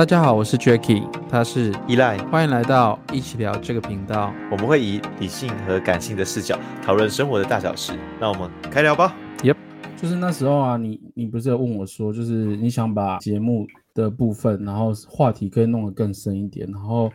[0.00, 4.32] 大家好，我是 Jacky，他是依赖，欢迎来到一起聊这个频道。
[4.50, 7.92] 我们会以理性和感性的视角讨论生活的大小事。
[8.18, 9.14] 那我们开聊吧。
[9.42, 9.56] Yep，
[10.00, 17.12] 就是那时候啊，你你不是有问我说，就是你想把节目的部分，然后话题可以弄得更深一点，然后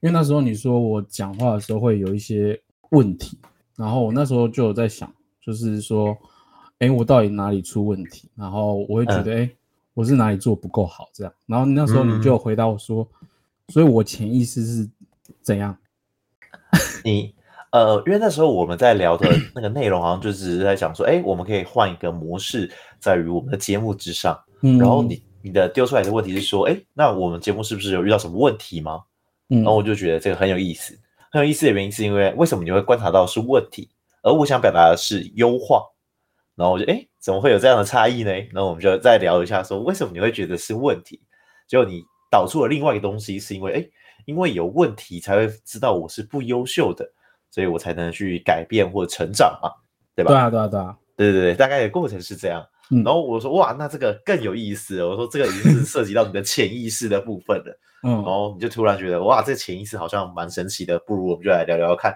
[0.00, 2.58] 因为那时候你说我讲话的时候会有一些
[2.92, 3.38] 问题，
[3.76, 6.16] 然后我那时候就有在想，就是说，
[6.78, 8.30] 哎，我到底哪里出问题？
[8.34, 9.36] 然后我会觉得，哎、嗯。
[9.36, 9.56] 诶
[9.94, 13.28] 我是哪里做不够好，这样，然后那时候你就回答我说，嗯、
[13.68, 14.90] 所以我潜意识是
[15.42, 15.76] 怎样？
[17.04, 17.34] 你
[17.72, 24.38] 呃，因为那时候我们在聊的那个内容，好像就只是在讲说，哎，我们可以换一个模式，在于我们的节目之上。
[24.60, 29.02] 嗯、然后你你的丢出来的问题是说，哎，那我们节目是不是有遇到什么问题吗？
[29.48, 30.98] 嗯、然后我就觉得这个很有意思，
[31.30, 33.88] 很有意思的原因是因为为什么你会观察到是问题，
[34.22, 35.82] 而我想表达的是优化。
[36.54, 38.32] 然后我就哎，怎么会有这样的差异呢？
[38.52, 41.20] 然后我们就再聊一下，说为什么你会觉得是问题？
[41.68, 43.88] 结果你导出了另外一个东西，是因为哎，
[44.26, 47.08] 因为有问题才会知道我是不优秀的，
[47.50, 49.70] 所以我才能去改变或成长嘛，
[50.16, 50.32] 对吧？
[50.32, 52.66] 对啊，对啊，对啊，对对对，大概的过程是这样。
[52.90, 55.02] 嗯、然后我说哇，那这个更有意思。
[55.04, 57.78] 我说这个已经是涉及到你的潜意识的部分了。
[58.04, 62.12] 嗯，然后你就突然觉得哇，这个潜意识好像蛮神奇的，不如我们就来聊聊看。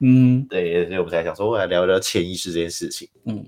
[0.00, 3.08] 嗯，对，所以我们才想说，我来聊聊潜意识这件事情。
[3.24, 3.44] 嗯。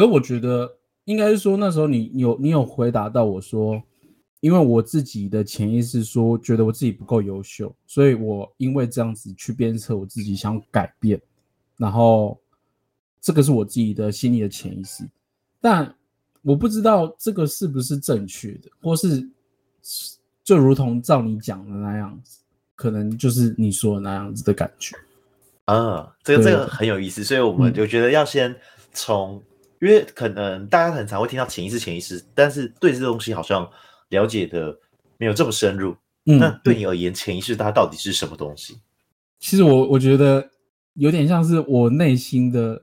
[0.00, 3.78] 可是我觉得应该是说，那时候你有你有回答到我说，
[4.40, 11.20] 因为我自己的潜意识说觉得我自己不够优秀，所以我因为这样子去鞭策我自己想改变，
[11.76, 12.40] 然后
[13.20, 15.04] 这个是我自己的心里的潜意识，
[15.60, 15.94] 但
[16.40, 19.28] 我不知道这个是不是正确的，或是
[20.42, 22.38] 就如同照你讲的那样子，
[22.74, 24.96] 可能就是你说的那样子的感觉。
[25.66, 28.56] 啊，这个这个很有意思，所以我们就觉得要先
[28.94, 29.38] 从。
[29.80, 33.66] 因为可能大家很常会听到潜意识、潜意识，但是对这东西好像
[34.10, 34.78] 了解的
[35.16, 35.96] 没有这么深入。
[36.26, 38.78] 嗯，那对你而言，潜意识它到底是什么东西？
[39.38, 40.46] 其实我我觉得
[40.94, 42.80] 有点像是我内心的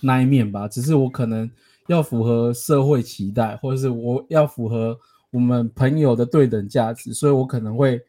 [0.00, 1.48] 那一面吧，只是我可能
[1.86, 4.98] 要符合社会期待，或者是我要符合
[5.30, 8.02] 我们朋友的对等价值，所以我可能会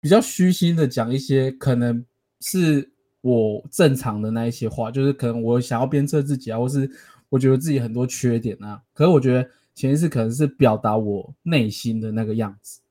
[0.00, 2.02] 比较虚心的讲一些可能
[2.40, 6.90] 是我正常的那一些话，就是可能我想要鞭策自己啊，或是。
[7.32, 12.82] 我觉得自己很多缺点啊，可是我觉得潜意识可能是表达我内心的那个样子，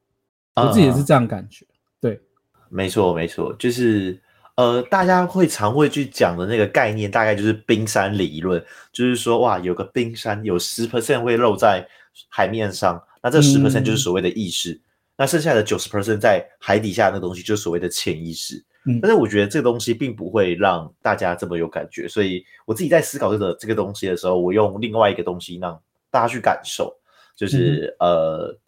[0.56, 1.64] 我自己也是这样感觉。
[1.64, 2.22] 嗯、对，
[2.68, 4.20] 没错没错，就是
[4.56, 8.60] 呃，大家会常会去讲的那个概念，大概就是冰山理论，
[8.92, 11.88] 就是说哇，有个冰山有十 percent 会露在
[12.28, 14.82] 海面上，那这十 percent 就是所谓的意识，嗯、
[15.18, 18.66] 那剩下的九十 percent 在海底下那东西就是所谓的潜意识。
[18.86, 26.92] 嗯，但是我觉得这个东西并不会让大家这么有感觉，所以我自己在思考这个这个东西的时候，我用另外一个东西让大家去感受，
[27.36, 28.60] 就是、嗯、呃，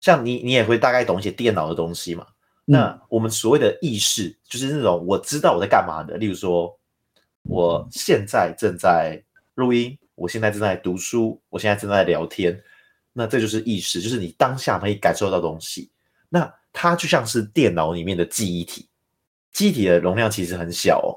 [0.00, 2.26] 像你你也会大概懂一些电脑的东西嘛。
[2.66, 6.78] 嗯、那我们所谓的意识，就是那种我知道我在干嘛的，例如说，
[7.44, 9.18] 我现在正在
[9.54, 12.62] 录音，我现在正在读书，我现在正在聊天，
[13.14, 15.90] 那这就是意识，就是你当下可以感受到东西。
[16.28, 18.86] 那它就像是电脑里面的记忆体。
[19.52, 21.10] 记忆体的容量其实很小哦，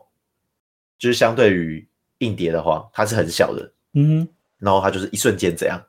[0.98, 1.88] 就是相对于
[2.20, 3.74] 硬碟的话，它是很小的。
[3.94, 4.28] 嗯，
[4.58, 5.84] 然后它就是一瞬间这样。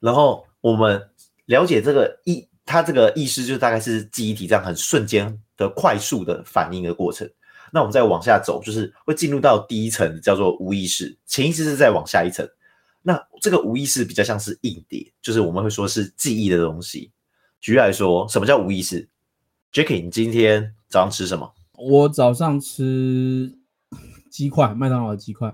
[0.00, 1.00] 然后我们
[1.46, 7.30] 了解这个意，它这个意思就大概是记忆体这样很瞬间的快速的反应的过程。
[7.72, 11.16] 那我们再往下走，就是会进入到第一层，叫做无意识。
[11.26, 12.46] 潜意识是再往下一层。
[13.00, 17.10] 那这个无意识比较像是硬碟，就是我们会说是记忆的东西。
[17.60, 19.08] 举例来说，什么叫无意识
[19.72, 21.50] ？Jacky，你今天早上吃什么？
[21.78, 23.50] 我早上吃
[24.30, 25.48] 鸡块，麦当劳的鸡块。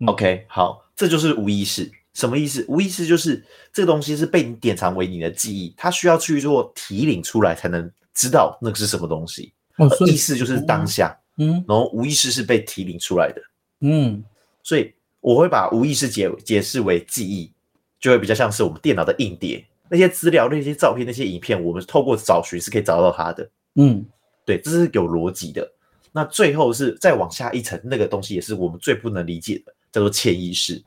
[0.00, 1.92] 嗯、OK，好，这就是无意识。
[2.14, 2.64] 什么意思？
[2.68, 9.52] 无意识就是这个东西是被你典藏为你的记忆，它需要去做提领出来才能知道那个是什么东西。
[9.76, 13.42] 哦，意识就是当下，嗯，然后无意识是被提领出来的，
[13.80, 14.24] 嗯，
[14.62, 14.90] 所以
[15.20, 17.52] 我会把无意识解解释为记忆，
[18.00, 24.04] 就会比较像是我们电脑的硬碟，那些资料、那些照片、那些影片，我们透过找寻是可以找到它的，嗯。
[24.48, 25.70] 对，这是有逻辑的。
[26.10, 30.82] 那最后是再往下一层，那个东西也是我们最不能理解的，叫做潜意识。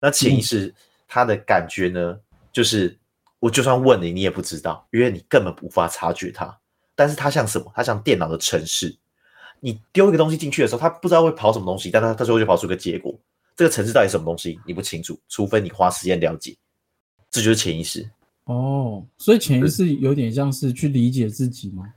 [0.00, 0.72] 那潜意识
[1.08, 2.20] 它的感觉呢，嗯、
[2.52, 2.96] 就是
[3.40, 6.56] 我就算问你，你也不知道，因为你根本无法察觉它。
[6.94, 7.68] 但是它像什么？
[7.74, 8.96] 它像电脑的程式。
[9.58, 13.12] 你丢一个东西进去的时候，它不知道会跑什么东西，但它它最后就跑出个结果。
[13.56, 16.56] 这个程式到底什么东西，你不清楚，除非你花时间了解。
[17.28, 18.08] 这就是潜意识。
[18.44, 21.92] 哦，所以潜意识有点像是去理解自己吗？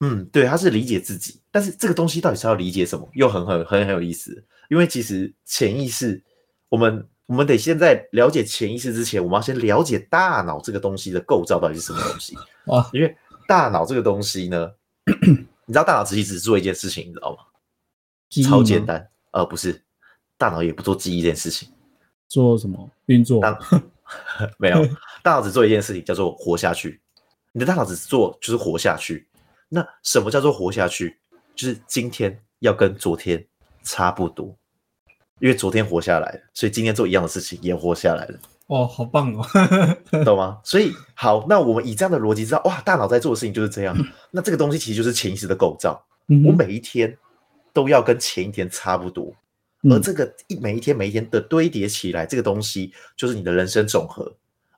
[0.00, 4.44] 嗯，对，他是理解自己，但是这个东西到底是要理解什么，又很很很很有意思。
[4.68, 6.22] 因为其实潜意识，
[6.68, 12.90] 我们我们得先在了解潜意识之前，我们要先了解大脑这个东西的构造到底是什么东西 啊？
[12.92, 13.16] 因为
[13.48, 14.70] 大脑这个东西呢，
[15.64, 17.38] 你知道大脑其实只做一件事情，你知道吗？
[18.44, 19.80] 超简单，呃，不是，
[20.36, 21.68] 大脑也不做记忆这件事情，
[22.28, 23.40] 做什么运作？
[24.58, 24.84] 没有，
[25.22, 27.00] 大脑只做一件事情，叫做活下去。
[27.52, 29.26] 你的大脑只做就是活下去。
[29.68, 31.18] 那什么叫做活下去？
[31.54, 33.44] 就是今天要跟昨天
[33.82, 34.54] 差不多，
[35.40, 38.38] 因为昨天活下来了，所以今天做一样的事情也活下来了。
[38.66, 40.60] 哦，好棒哦，懂吗？
[40.64, 43.96] 所以好，那我们以这样的逻辑知道，哇，大脑在做的事情就是这样。
[43.98, 46.04] 嗯、那这个东西其实就是潜意识的构造。
[46.28, 47.16] 嗯、我每一天
[47.72, 49.32] 都要跟前一天差不多，
[49.82, 54.30] 嗯、而这个一每一天每一天的堆叠起来，这个东西就是你的人生总和，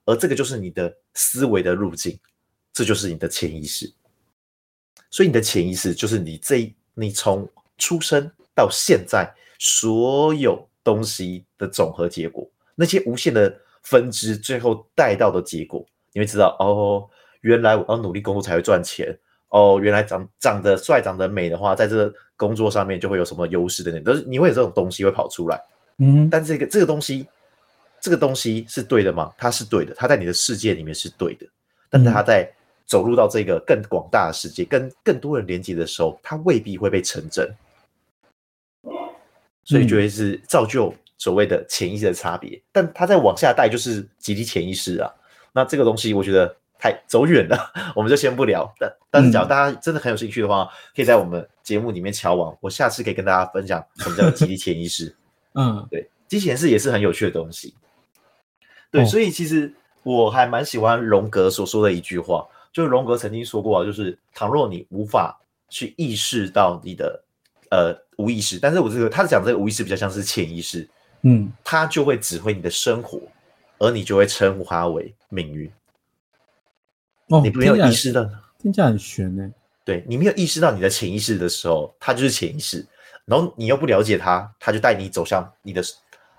[0.05, 2.19] 而这个就是你的思维的路径。
[2.71, 3.93] 这就是你的潜意识，
[5.11, 17.09] 所以你的潜意识就是你这你从出生到现在所有东西的总和结果，那些无限的分支最后带到的结果，你会知道哦，
[17.41, 19.17] 原来我要努力工作才会赚钱
[19.49, 25.59] 哦，原来长长得帅、长得美的话，在这个工作上面就会有什么优势等等，都是你会有这种东西会跑出来。
[25.99, 27.27] 嗯，但这个这个东西，
[28.01, 29.33] 这个东西是对的吗？
[29.39, 31.47] 它是对的，它在你的世界里面是对的，
[31.89, 32.53] 但是它在。
[32.89, 37.55] 走入到这个更广大的世界，跟更多人连接的时候，它未必会被成真，
[39.63, 42.59] 所以就会是造就所谓的潜意识的差别。
[42.73, 45.13] 但它再往下带就是集体潜意识啊。
[45.53, 48.73] 那这个东西我觉得太走远了， 我们就先不聊。
[48.79, 55.15] 但但是，假如大家真的很有兴趣的话，可以在我们节目里面敲碗，我下次可以跟大家分享什么叫集体潜意识。
[55.53, 57.75] 嗯，对，集体潜意识也是很有趣的东西。
[58.91, 59.71] 对，所以其实
[60.05, 62.47] 我还蛮喜欢荣格所说的一句话。
[62.73, 65.39] 就是荣格曾经说过啊，就是倘若你无法
[65.69, 67.23] 去意识到你的
[67.71, 70.89] 呃无意识，但是我这个他讲这个无意识比较像是潜意识，
[71.23, 73.21] 嗯，他就会指挥你的生活，
[73.79, 75.71] 而你就会称呼它为命运。
[77.29, 78.25] 哦，你没有意识到，
[78.59, 79.53] 听起来很玄呢。
[79.85, 82.87] 对，你没有意识到你的潜意识的时候，它就是潜意识，
[83.25, 85.83] 然后你又不了解它，它就带你走向你的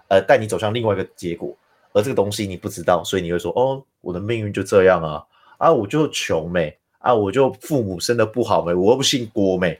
[0.07, 1.55] 呃带你走向另外一个结果，
[1.93, 5.23] 而这个东西你不知道，所以你会说哦，我的命运就这样啊。
[5.59, 9.79] 啊，我就穷没啊，我就父母生的不好没，我又不姓郭没，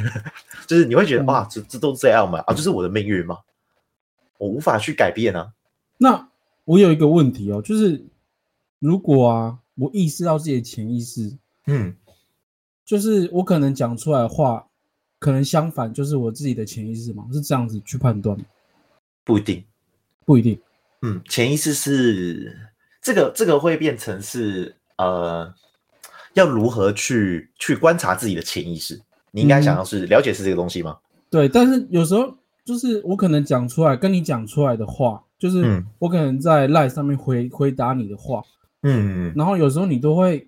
[0.66, 2.38] 就是你会觉得哇，这这都这样嘛？
[2.40, 3.38] 啊，这是我的命运吗？
[4.38, 5.52] 我无法去改变啊。
[5.98, 6.28] 那
[6.64, 8.02] 我有一个问题哦，就是
[8.78, 11.36] 如果啊，我意识到自己的潜意识，
[11.66, 11.94] 嗯，
[12.84, 14.66] 就是我可能讲出来的话，
[15.18, 18.44] 可能相反，就是我自己的潜意识嘛，是这样子去判断吗？
[19.22, 19.62] 不一定，
[20.24, 20.58] 不一定。
[21.02, 22.58] 嗯，潜意识是
[23.02, 24.74] 这个，这个会变成是。
[25.00, 25.54] 呃，
[26.34, 29.00] 要如何去去观察自己的潜意识？
[29.30, 30.98] 你应该想要是了解是这个东西吗？
[30.98, 32.36] 嗯，对，但是有时候
[32.66, 38.42] 就是我可能讲出来跟你讲出来的话，就是我可能在 LINE 上面回回答你的话，
[38.82, 40.46] 嗯，然后有时候你都会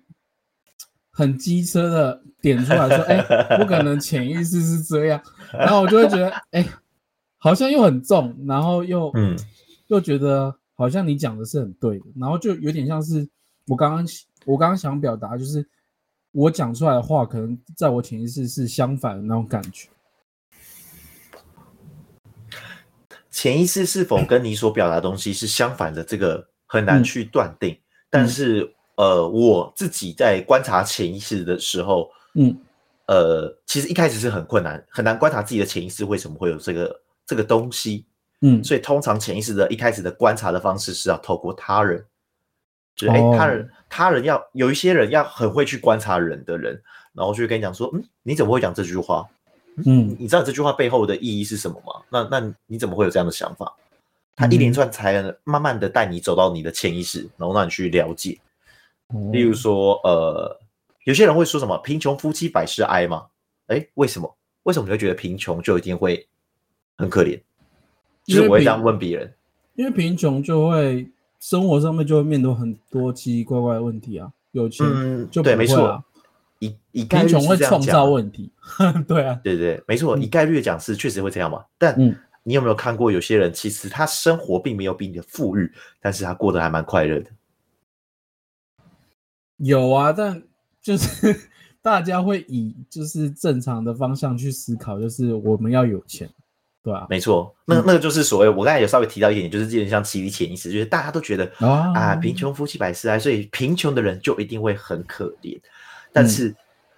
[1.09, 5.19] 很机车的点出来说， 哎、欸，我可能潜意识是这样，
[5.51, 6.69] 然后我就会觉得，哎、欸，
[7.37, 9.35] 好像又很重，然后又嗯，
[9.87, 13.27] 又觉得好像你讲的是很对的，然后就有点像是
[13.67, 14.05] 我刚刚。
[14.45, 15.65] 我刚刚想表达就是，
[16.31, 19.89] 我讲出来的话，可能在我潜意识是相反的那种感觉。
[23.29, 27.73] 潜意识是否跟你所表达的东西是相反的，这个很难去断定。
[27.73, 32.55] 嗯、但是，呃，我自己在观察潜意识的时候，嗯，
[33.07, 38.05] 呃，其实一开始是很困难，很难观察自己的潜意识为什么会有这个这个东西。
[38.41, 42.05] 嗯，所以通常潜意识的一开始的观察的方式是要透过他人。
[42.95, 46.81] 就是哎，他人他人要有一些人要很会去观察人的人，
[47.13, 49.27] 然后就跟你讲说，嗯，你怎么会讲这句话？
[49.85, 52.01] 嗯，你知道这句话背后的意义是什么吗？
[52.09, 53.73] 那那你怎么会有这样的想法？
[54.35, 58.39] 他一连串才能慢慢的带你走到你的潜意识，然后让你去了解。
[59.31, 60.59] 例如说，呃，
[61.05, 63.25] 有些人会说什么“贫穷夫妻百事哀”吗？
[63.67, 64.37] 哎，为什么？
[64.63, 66.27] 为什么你会觉得贫穷就一定会
[66.97, 67.39] 很可怜？
[68.25, 69.33] 就是我会这样问别人，
[69.75, 71.07] 因为贫穷就会。
[71.43, 74.87] 生活上面就会面对很多奇奇怪怪的问题啊，有钱
[75.29, 76.01] 就 对，没错，
[76.59, 78.49] 以以概率是这样讲，贫穷会创造问题，
[79.05, 81.65] 对啊，对对，没错，以概率讲是确实会这样嘛。
[81.77, 81.99] 但
[82.43, 85.69] 你有没有看过有些人其实他生活并没有比你的富裕，
[85.99, 87.29] 但是他过得还蛮快乐的？
[89.57, 90.41] 有啊，但
[90.81, 91.35] 就是
[91.83, 96.29] 大家会以就是正常的方向去思考，就是我们要有钱。
[96.83, 101.49] 对啊，没错，那那个就是所谓，我刚才有稍微提到一点，就是有点像集体潜意识，就是大家都觉得
[101.95, 105.57] 啊，贫穷夫妻百事哀，所以贫穷的人就一定会很可怜。
[106.11, 106.53] 但是，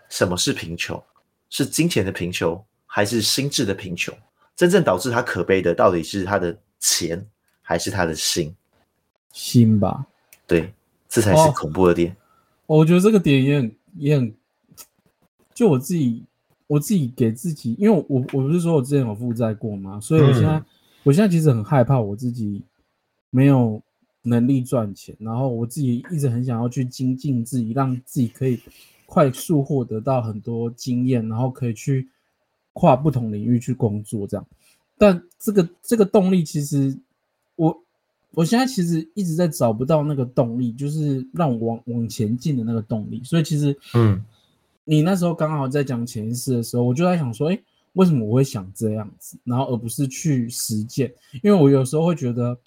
[0.09, 1.01] 什么是贫穷？
[1.51, 4.11] 是金钱的贫穷，还是心智的贫穷？
[4.55, 7.23] 真正导致他可悲的，到底是他的钱，
[7.61, 8.55] 还是他的心？
[9.31, 10.03] 心吧。
[10.47, 10.73] 对，
[11.07, 12.09] 这才是恐怖的点。
[12.65, 14.33] 哦，我觉得这个点也很也很，
[15.53, 16.23] 就我自己
[16.67, 19.99] 我自己给自己，因为我我不是说我之前有负债过吗？
[19.99, 20.65] 所以我现在、嗯、
[21.03, 22.63] 我现在其实很害怕我自己
[23.29, 23.81] 没有
[24.23, 28.59] 能力赚钱，然后我自己一直很想要去精进自己，让自己可以
[29.05, 32.07] 快速获得到很多经验，然后可以去
[32.73, 34.45] 跨不同领域去工作这样。
[34.97, 36.97] 但这个这个动力其实
[37.55, 37.81] 我。
[38.31, 43.23] 我现在其实一直在找不到那个动力，就是让我往往前进的那个动力。
[43.23, 44.21] 所以其实，嗯，
[44.85, 47.59] 你那时候刚好在讲潜意识的时候，我就在想说，哎，
[47.93, 51.13] 为什么我会想这样子，然后而不是去实践？
[51.43, 52.57] 因为我有时候会觉得，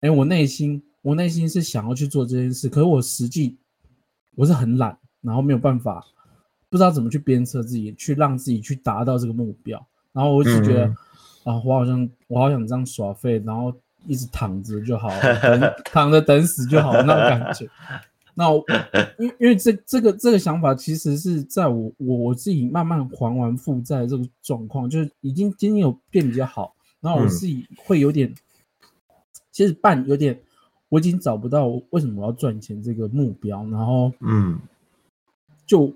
[0.00, 3.56] 哎，我内心我内心是想要去做这件事，可是我实际
[4.36, 6.06] 我是很懒，然后没有办法，
[6.68, 9.84] 不知道怎么去鞭策自己，去让自己去达到这个目标。
[10.12, 10.86] 然后我一直觉得，
[11.44, 13.74] 啊，我好像我好想这样耍废，然后。
[14.08, 17.68] 一直躺着就好了， 躺着等死就好了，那种感觉。
[18.38, 18.62] 那我
[19.18, 26.74] 因因为这这个这个想法，其实是在我我我自己慢慢还完负债这个状况，就是已经今天有变比较好。
[27.00, 28.32] 然后我自己会有点，
[29.50, 30.38] 其实半有点，
[30.88, 33.64] 我已经找不到为什么我要赚钱这个目标。
[33.70, 34.58] 然后嗯，
[35.66, 35.92] 就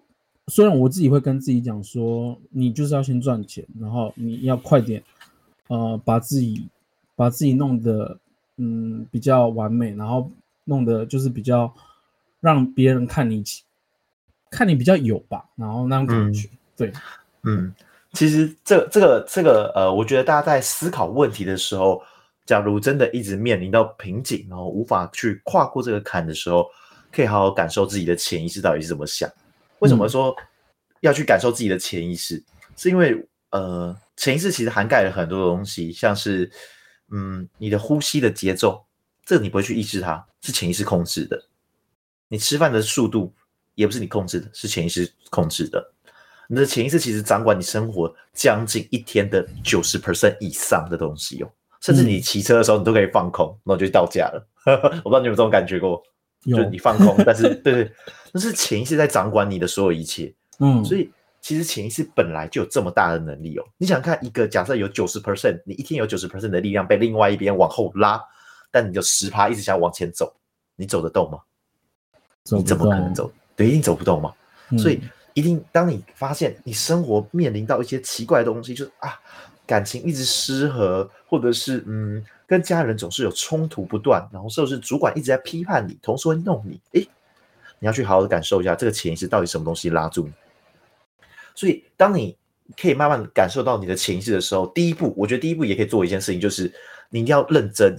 [0.48, 5.02] 虽然我自己会跟自己讲说，你就是要先赚钱，然后你要快点，
[5.68, 6.66] 呃，把自己。
[7.16, 8.18] 把自己弄得
[8.56, 10.30] 嗯比较完美，然后
[10.64, 11.70] 弄得就是比较
[12.40, 13.44] 让别人看你
[14.50, 16.92] 看你比较有吧，然后那种感觉，嗯、对，
[17.42, 17.74] 嗯，
[18.12, 22.02] 其实这这个这个呃，我觉得大家在思考问题的时候，
[22.46, 26.68] 假如真的一直面临到瓶颈，然后无法去跨过这个坎的时候，
[27.12, 29.30] 可以好好感受自己的潜意识到底是怎么想。
[29.78, 30.34] 为什么说
[31.00, 32.36] 要去感受自己的潜意识？
[32.36, 32.44] 嗯、
[32.76, 36.50] 是因为呃，潜意识其实涵盖了很多东西，像是。
[37.12, 38.86] 嗯，你的呼吸的节奏，
[39.24, 41.44] 这个你不会去抑制它，是潜意识控制的。
[42.30, 43.34] 你吃饭的速度
[43.74, 45.92] 也不是你控制的，是潜意识控制的。
[46.48, 54.48] 你的潜意识其实掌管你生活将近一天的九十 percent 以上的东西哦，甚至你骑车的时候你都可以放空，然后就到家了。
[55.04, 56.02] 我不知道你有没有这种感觉过，
[56.46, 57.92] 就你放空，但是对对，
[58.32, 60.32] 那是潜意识在掌管你的所有一切。
[60.60, 61.10] 嗯，所以。
[61.42, 63.64] 其实潜意识本来就有这么大的能力哦。
[63.78, 68.22] 你想看一个假设有九十 percent，你一天有九十 percent 的力量被另外一边往后拉，
[68.70, 70.30] 但你就十趴一直想往前走，
[70.76, 71.38] 你走得动吗？
[72.44, 73.30] 你怎么可能走？
[73.54, 74.32] 对，一定走不动嘛。
[74.70, 75.00] 嗯、所以
[75.34, 79.20] 一定当你发现你生活面临到一些奇怪的东西，就是啊，
[79.66, 87.08] 感情一直失和，或者是嗯，跟家人总是有冲突不断，然后甚至是主管一直在批判你，同事会弄你，诶，
[87.78, 90.32] 你要去好好的感受一下这个潜意识到底什么东西拉住你。
[91.54, 92.36] 所以，当你
[92.80, 96.72] 可以慢慢感受到你的潜意识的时候，第一步，我觉得第一步也可以做一件事情，就是
[97.08, 97.96] 你一定要认真，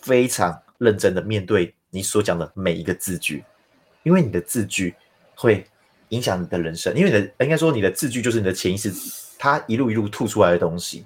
[0.00, 3.44] 非常认真的面对你所讲的每一个字句，
[4.02, 4.94] 因为你的字句
[5.34, 5.66] 会
[6.08, 8.92] 影响你的人生，因为你的应该说你的字句就是你的潜意识，
[9.38, 11.04] 它一路一路吐出来的东西。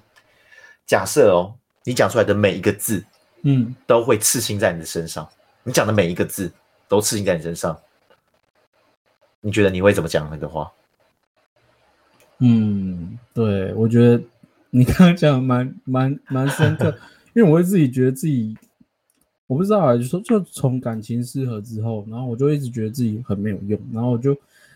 [0.85, 3.03] 假设哦，你讲出来的每一个字，
[3.43, 5.27] 嗯，都会刺心在你的身上，
[5.63, 6.51] 你讲的每一个字
[6.87, 7.79] 都刺心在你身上，
[9.41, 10.71] 你觉得你会怎么讲那个话？
[12.39, 14.21] 嗯，对，我觉得
[14.69, 16.95] 你刚刚讲的蛮蛮蛮深刻，
[17.33, 18.57] 因为我会自己觉得自己，
[19.47, 24.33] 我不知道啊，就说就从感情失和之后，然后我就一直觉得自己很没有用，然后我就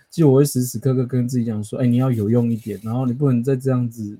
[0.09, 4.17] 其实我会时时刻刻跟自己讲说，哎，你要有用一点，然后你不能再这样子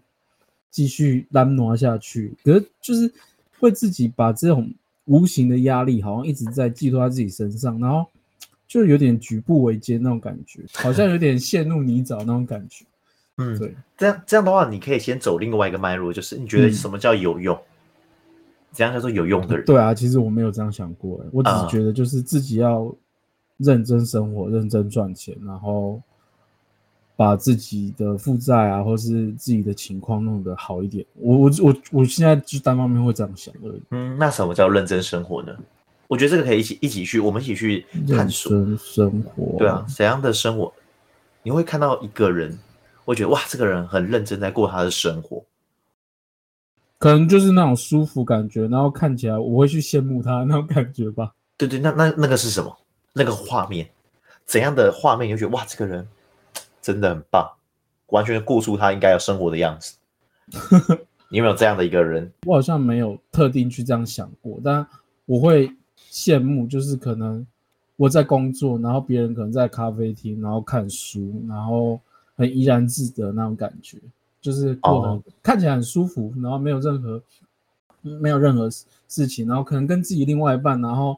[0.72, 3.12] 继续单挪下去，可是就是
[3.60, 4.72] 会自己把这种
[5.06, 8.06] 无形的压力好像一直在寄托在自己身上，然后
[8.68, 12.86] 就有点举步维艰那种感觉，好像有点陷入泥沼那种感觉。
[13.38, 17.56] 嗯，对，这样这样的话，你可以先走另外一个脉络，就是你觉得什么叫有用？
[17.56, 17.69] 嗯、
[18.72, 19.66] 怎样叫做有用的人？
[19.66, 22.94] 对啊，其实我没有这样想过，我只是觉得就是自己要
[23.58, 26.02] 认真生活，嗯、认真赚钱，然后
[27.16, 31.06] 把自己的负债啊，或是自己的情况弄得好一点。
[31.16, 33.82] 我我我我现在就单方面会这样想而已。
[33.92, 35.56] 嗯，那什么叫认真生活呢？
[36.08, 39.58] 我觉得这个可以一起一起去，我们一起去探索生活。
[39.58, 40.72] 对啊，怎样的生活？
[41.44, 42.58] 你会看到一个人。
[43.06, 45.44] 我觉得哇，这个人很认真在过他的生活，
[47.00, 51.34] 可能就是那种舒服感觉，然后看起来我会去羡慕他那种感觉吧。
[51.58, 52.78] 对对，那那那个是什么？
[53.14, 53.90] 那个画面，
[54.46, 55.28] 怎样的画面？
[55.28, 56.06] 你就觉得哇，这个人
[56.82, 57.50] 真的很棒，
[58.08, 59.96] 完全顾出他应该要生活的样子。
[61.30, 62.32] 你有没有这样的一个人？
[62.46, 64.86] 我好像没有特定去这样想过，但
[65.26, 65.72] 我会
[66.12, 67.46] 羡慕，就是可能
[67.96, 72.00] 我在工作，然后别人可能在咖啡厅，然后看书，然后。
[72.36, 73.98] 很怡然自得那种感觉，
[74.42, 75.22] 就是过得、oh.
[75.44, 77.22] 看起来很舒服，然后没有任何
[78.02, 78.70] 没有任何
[79.08, 81.18] 事情，然后可能跟自己另外一半，然后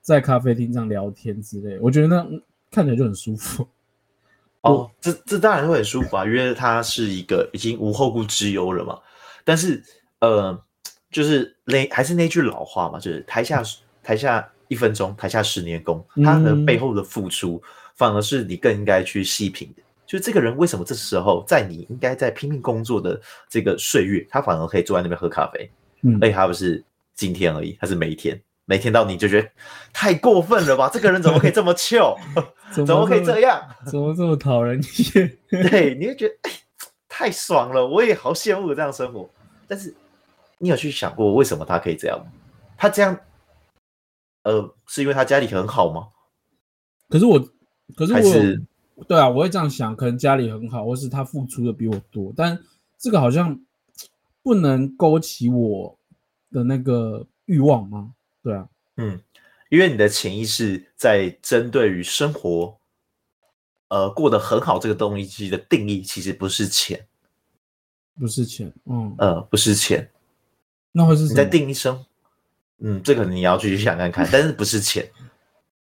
[0.00, 2.26] 在咖啡厅这样聊天之类，我觉得那
[2.70, 3.66] 看起来就很舒服。
[4.62, 8.98] 哦，这这当然会很舒服啊，因为他是一个已经无后顾之忧了嘛。
[9.44, 9.80] 但是，
[10.18, 10.60] 呃，
[11.08, 13.62] 就是那还是那句老话嘛，就是台下
[14.02, 16.04] 台下一分钟，台下十年功。
[16.24, 17.62] 他的背后的付出，
[17.94, 19.82] 反而是你更应该去细品的。
[20.06, 25.68] 就这个人为什么这时候在你应该在拼命工作的这个岁月，他反而可以坐在那边喝咖啡？
[26.02, 26.82] 嗯，而且他不是
[27.14, 29.48] 今天而已，他是每一天，每天到你就觉得
[29.92, 30.88] 太过分了吧？
[30.92, 32.16] 这个人怎么可以这么糗？
[32.72, 33.60] 怎么，怎么可以这样？
[33.84, 34.80] 怎么这么讨人
[35.14, 35.38] 厌？
[35.68, 36.52] 对，你会觉得哎，
[37.08, 39.28] 太爽了，我也好羡慕这样生活。
[39.66, 39.92] 但是
[40.58, 42.26] 你有去想过为什么他可以这样吗？
[42.76, 43.18] 他这样，
[44.44, 46.08] 呃，是因为他家里很好吗？
[47.08, 47.40] 可是我，
[47.96, 48.66] 可是我。
[48.96, 52.58] 是对啊，我会这样想，可能家里很好，或是他付出的比我多，但
[52.98, 53.60] 这个好像
[54.42, 55.98] 不能勾起我
[56.50, 58.14] 的那个欲望吗？
[58.42, 59.20] 对啊，嗯，
[59.68, 62.78] 因为你的潜意识在针对于生活，
[63.88, 67.06] 呃，过得很好这个东西的定义，其实不是钱，
[68.18, 70.10] 不是钱，嗯，呃，不是钱，
[70.92, 72.02] 那会是你在定义生，
[72.78, 75.06] 嗯，这个你要去想看看，但是不是钱。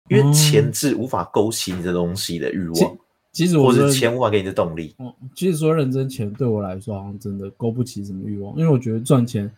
[0.10, 2.98] 因为钱是无法勾起你的东西的欲望，
[3.32, 4.94] 其实我或者钱无法给你的动力。
[5.00, 9.50] 嗯，其实说认真，钱对我来说好像真的勾不起什么欲望，因为我觉得赚钱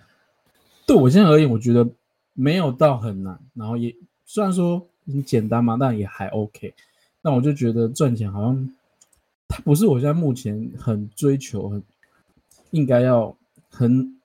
[0.85, 1.87] 对我现在而言，我觉得
[2.33, 3.93] 没有到很难，然后也
[4.25, 6.73] 虽然说很简单嘛，但也还 OK。
[7.21, 8.69] 但我就觉得赚钱好像
[9.47, 11.83] 它不是我现在目前很追求、很
[12.69, 13.35] 应该要
[13.69, 14.15] 很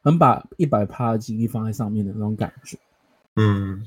[0.00, 2.78] 很把一百趴的精力放在上面的那种感觉。
[3.36, 3.86] 嗯。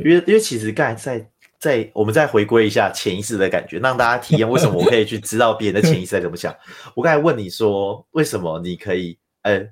[0.00, 6.54] 对，因为因为其实刚才在在我们再回归一下潜意识的感觉，让大家体验为什么我可以去知道别人的潜意识在怎么想。
[6.94, 9.64] 我刚才问你说，为什么你可以呃，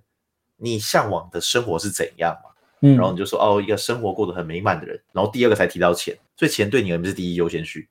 [0.56, 2.50] 你向往的生活是怎样嘛？
[2.82, 5.00] 嗯，然后你就说哦，一个生活过得很美满的人。
[5.12, 7.88] 然后第二个才提到钱，所以钱对你而言是第一优先序，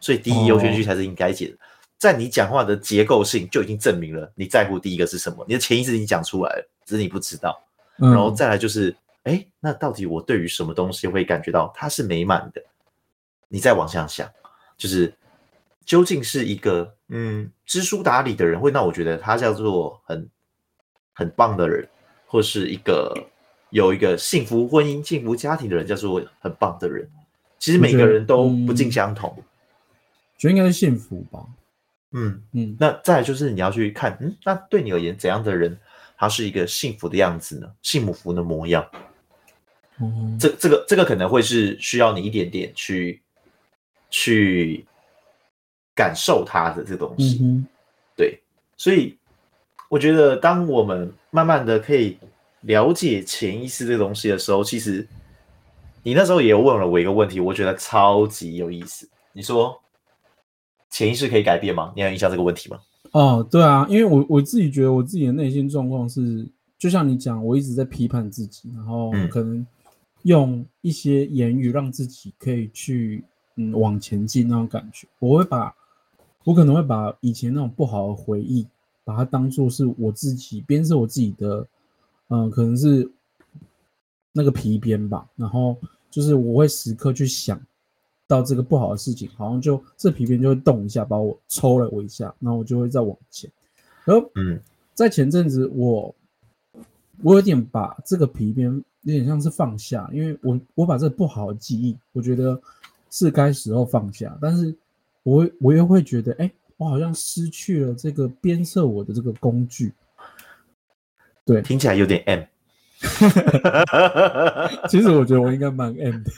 [0.00, 1.56] 所以第一优先序才是应该解的。
[1.96, 7.58] 在你讲话的结构性就已经证明了你在乎第一个是什么，你的潜意识已经讲出来了，只是你不知道。
[7.96, 8.94] 然后再来就是。
[9.24, 12.62] 哎，那到底我对于什么东西会感觉到它是美满的？
[13.48, 14.30] 你再往下想，
[14.76, 15.14] 就是
[15.84, 20.28] 究竟是一个嗯知书达理的人，会让我觉得他叫做很
[21.12, 21.88] 很棒的人，
[22.26, 23.14] 或是一个
[23.70, 27.08] 有一个幸福婚姻、幸福家庭的人，叫做很棒的人。
[27.58, 29.34] 其实每个人都不尽相同，
[30.36, 31.46] 觉得应该是幸福吧。
[32.12, 35.78] 嗯嗯，那再来就是你要去看，嗯，那对你而言怎样的人，
[36.16, 37.72] 他是一个幸福的样子呢？
[37.82, 38.84] 幸福的模样。
[40.00, 43.22] 嗯，这这个这个可能会是需要你一点点去
[44.10, 44.84] 去
[45.94, 47.64] 感受它的这个东西，嗯，
[48.16, 48.40] 对，
[48.76, 49.16] 所以
[49.88, 52.18] 我觉得当我们慢慢的可以
[52.62, 55.06] 了解潜意识这东西的时候，其实
[56.02, 59.08] 你那时候也问了我一个问题，我觉得超级有意思。
[59.32, 59.80] 你说
[60.90, 61.92] 潜意识可以改变吗？
[61.94, 62.78] 你有印象这个问题吗？
[63.12, 66.44] 哦，对啊，因为我我自己觉得我自己的内心状况是，
[66.76, 69.66] 就像你讲，我一直在批判自己，然后可能，嗯。
[70.24, 73.22] 用一些言语让自己可以去
[73.56, 75.74] 嗯往前进那种感觉，我会把，
[76.44, 78.66] 我可能会把以前那种不好的回忆，
[79.04, 81.66] 把它当做是我自己鞭策我自己的，
[82.28, 83.06] 嗯，可能是
[84.32, 85.28] 那个皮鞭吧。
[85.36, 85.76] 然后
[86.10, 87.60] 就是我会时刻去想
[88.26, 93.50] 到这个不好的事情，好像就这皮鞭就会动一下，把我抽了我一下，然后我就会再往前。
[94.06, 94.58] 然后嗯，
[94.94, 96.14] 在前阵子我
[97.22, 98.82] 我有点把这个皮鞭。
[99.04, 102.60] 有点像是放下，因为我我把这不好的记忆，我觉得
[103.10, 104.74] 是该时候放下，但是
[105.22, 109.92] 我我又会觉得，哎，我好像失去了这个鞭策我的这个工具。
[111.44, 112.40] 对，听起来有点 M。
[114.88, 116.30] 其实我觉得我应该蛮 M 的。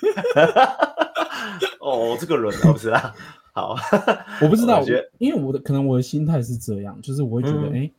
[1.79, 3.15] 哦，这个人我，不知道。
[3.53, 3.77] 好，
[4.43, 4.85] 我不知道，
[5.19, 7.91] 因为我的可能我的心态是这样，就是我会觉得，哎、嗯，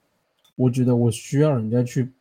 [0.57, 2.11] 我觉得我需要人家去。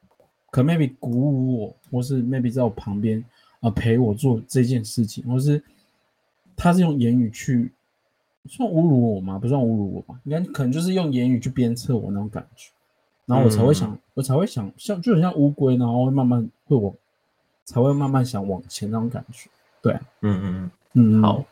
[0.56, 3.20] 可 maybe 鼓舞我，或是 maybe 在我旁边
[3.60, 5.62] 啊、呃、陪我做这件事情，或是
[6.56, 7.70] 他是用言语去
[8.46, 9.38] 算侮辱我吗？
[9.38, 12.70] 不算侮辱我吧，应该可能就是用言语去鞭策我那种感觉，
[13.26, 16.90] 然后我才会想，嗯、我才会想像就很像乌龟，然后会慢慢会往，
[17.66, 19.50] 才会慢慢想往前那种感觉。
[19.82, 19.92] 对，
[20.22, 21.44] 嗯嗯嗯，好。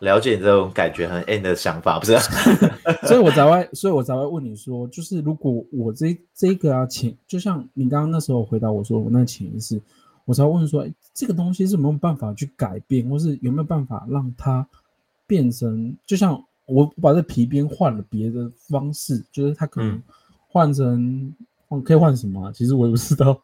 [0.00, 2.16] 了解你这种感觉很 N 的想法，不是？
[3.06, 9.80] 所以我才会，所以我才会问你说，就是如果我这这个啊潜，就像你刚刚那时候回答我说，我那潜意识，
[10.24, 14.66] 我才会问说，这个东西是没有办法去改变，或是有没有办法让它
[15.26, 20.00] 变成，就像我把这皮鞭换了别的方式，就是它可能
[20.48, 21.34] 换成
[21.66, 22.52] 换、嗯、可以换什么、啊？
[22.54, 23.40] 其实我也不知道。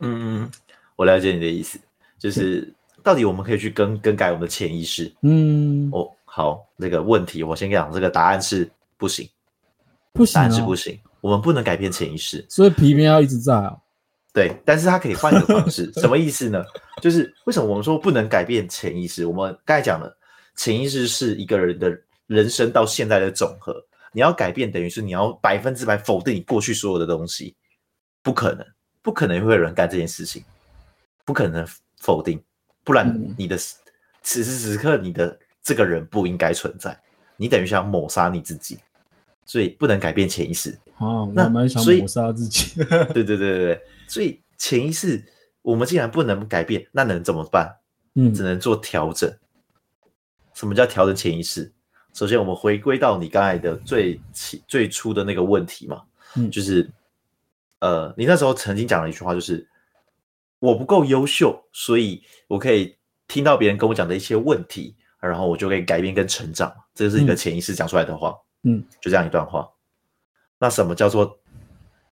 [0.00, 0.50] 嗯嗯，
[0.96, 1.78] 我了解你的意思，
[2.18, 2.72] 就是
[3.04, 5.12] 到底我们可以去更更改我们的潜意识。
[5.22, 9.28] 嗯，哦，好，那个问题我先讲，这个答案是不行，
[10.12, 13.76] 不行、哦，答案是不行，我们不能改变潜意识，所以皮鞭要一直在啊。
[14.32, 16.64] 对，但是它可以换一个方式， 什么意思呢？
[17.00, 19.24] 就是为什么我们说不能改变潜意识？
[19.26, 20.12] 我们刚才讲了，
[20.56, 23.76] 潜意识是一个人的人生到现在的总和，
[24.12, 27.54] 你要改变，等于是你要百分之百否定你过去所有的东西，
[28.22, 28.66] 不可能，
[29.02, 30.42] 不可能会有人干这件事情，
[31.24, 31.64] 不可能
[32.00, 32.42] 否定，
[32.84, 33.58] 不然你的、嗯、
[34.22, 36.96] 此时此刻你的这个人不应该存在，
[37.36, 38.78] 你等于想抹杀你自己，
[39.44, 40.78] 所以不能改变潜意识。
[40.98, 42.84] 哦，那蛮想抹杀自己。
[42.84, 43.82] 对对对对对。
[44.06, 45.24] 所以潜意识，
[45.62, 47.74] 我们既然不能改变，那能怎么办？
[48.14, 49.28] 嗯，只能做调整。
[50.54, 51.72] 什么叫调整潜意识？
[52.12, 56.00] 首先，我们回归到你刚才的最起最初的那个问题嘛，
[56.36, 56.88] 嗯，就是，
[57.80, 59.66] 呃，你那时候曾经讲了一句话，就是
[60.64, 62.96] 我不够优秀，所以我可以
[63.28, 66.74] 听到别人跟我讲的一些问题，然后我就可以改变跟成长。
[66.94, 69.68] 这是你的潜意识讲出来的话，嗯，就这样一段话。
[70.58, 71.38] 那什么叫做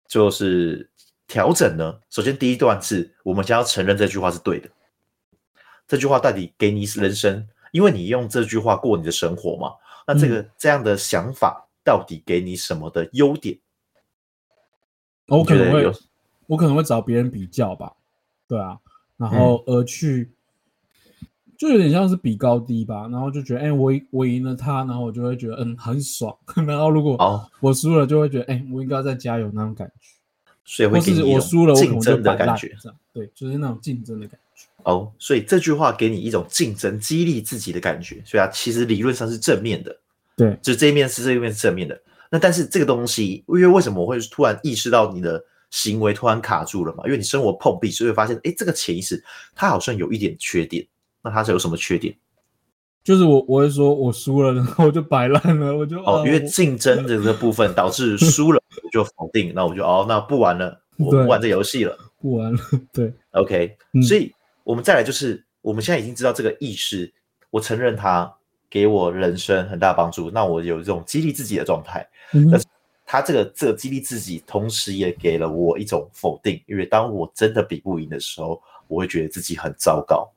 [0.07, 0.89] 就是？
[1.31, 2.01] 调整呢？
[2.09, 4.71] 首先，第一段是我们先要承认这句话是对的。
[5.87, 9.75] 这句话到底给你人生，因为你用这句话过你的生活嘛。
[10.07, 13.59] 那这个、嗯、这样的想法到底给你什么的优点？
[15.27, 15.93] 我可能会，
[16.47, 17.93] 我可能会找别人比较吧。
[18.49, 18.79] 对啊，
[19.17, 20.31] 然后而去，
[21.21, 23.07] 嗯、就有点像是比高低吧。
[23.09, 26.35] 然后就觉得，哎、欸，我我赢了他，然后我就会觉得，嗯，很爽。
[26.67, 27.17] 然后如果
[27.61, 30.09] 我输了，就会觉得，哎、欸，我应该再加油那种感觉。
[30.65, 32.77] 所以会给你一种竞争的感觉，
[33.15, 34.67] 对，就是那种竞争的感觉。
[34.83, 39.99] 哦，所以这句话给你一种竞争、激励自己的感觉，所以它其实理论上是正面的。
[40.37, 41.99] 对，就这一面是这一面是正面的。
[42.31, 47.05] 那但是这个东西，因为为什么我会突然意识到你的行为突然卡住了嘛？
[47.05, 49.23] 因为你生活碰壁，所以会发现，哎，这个潜意识
[49.55, 50.87] 它好像有一点缺点。
[51.23, 52.17] 那它是有什么缺点？
[53.05, 58.63] 就是我我会说我输了，然后我就摆烂了，我就哦，因为竞争的这个部分导致输了。
[58.91, 62.59] 就否定，那我就哦，那不玩了，我不玩这游戏了，不玩了。
[62.91, 64.03] 对，OK，嗯。
[64.03, 64.33] 所以
[64.65, 67.13] 我们再来就是，我们现在已经知道这个意识，
[67.51, 68.33] 我承认它
[68.71, 70.31] 给我人生很大帮助。
[70.31, 72.67] 那我有这种激励自己的状态，嗯，但是
[73.11, 80.31] 它这个这个激励自己，同时也给了我一种否定，因为当我真的比不赢的时候，我会觉得自己很糟糕。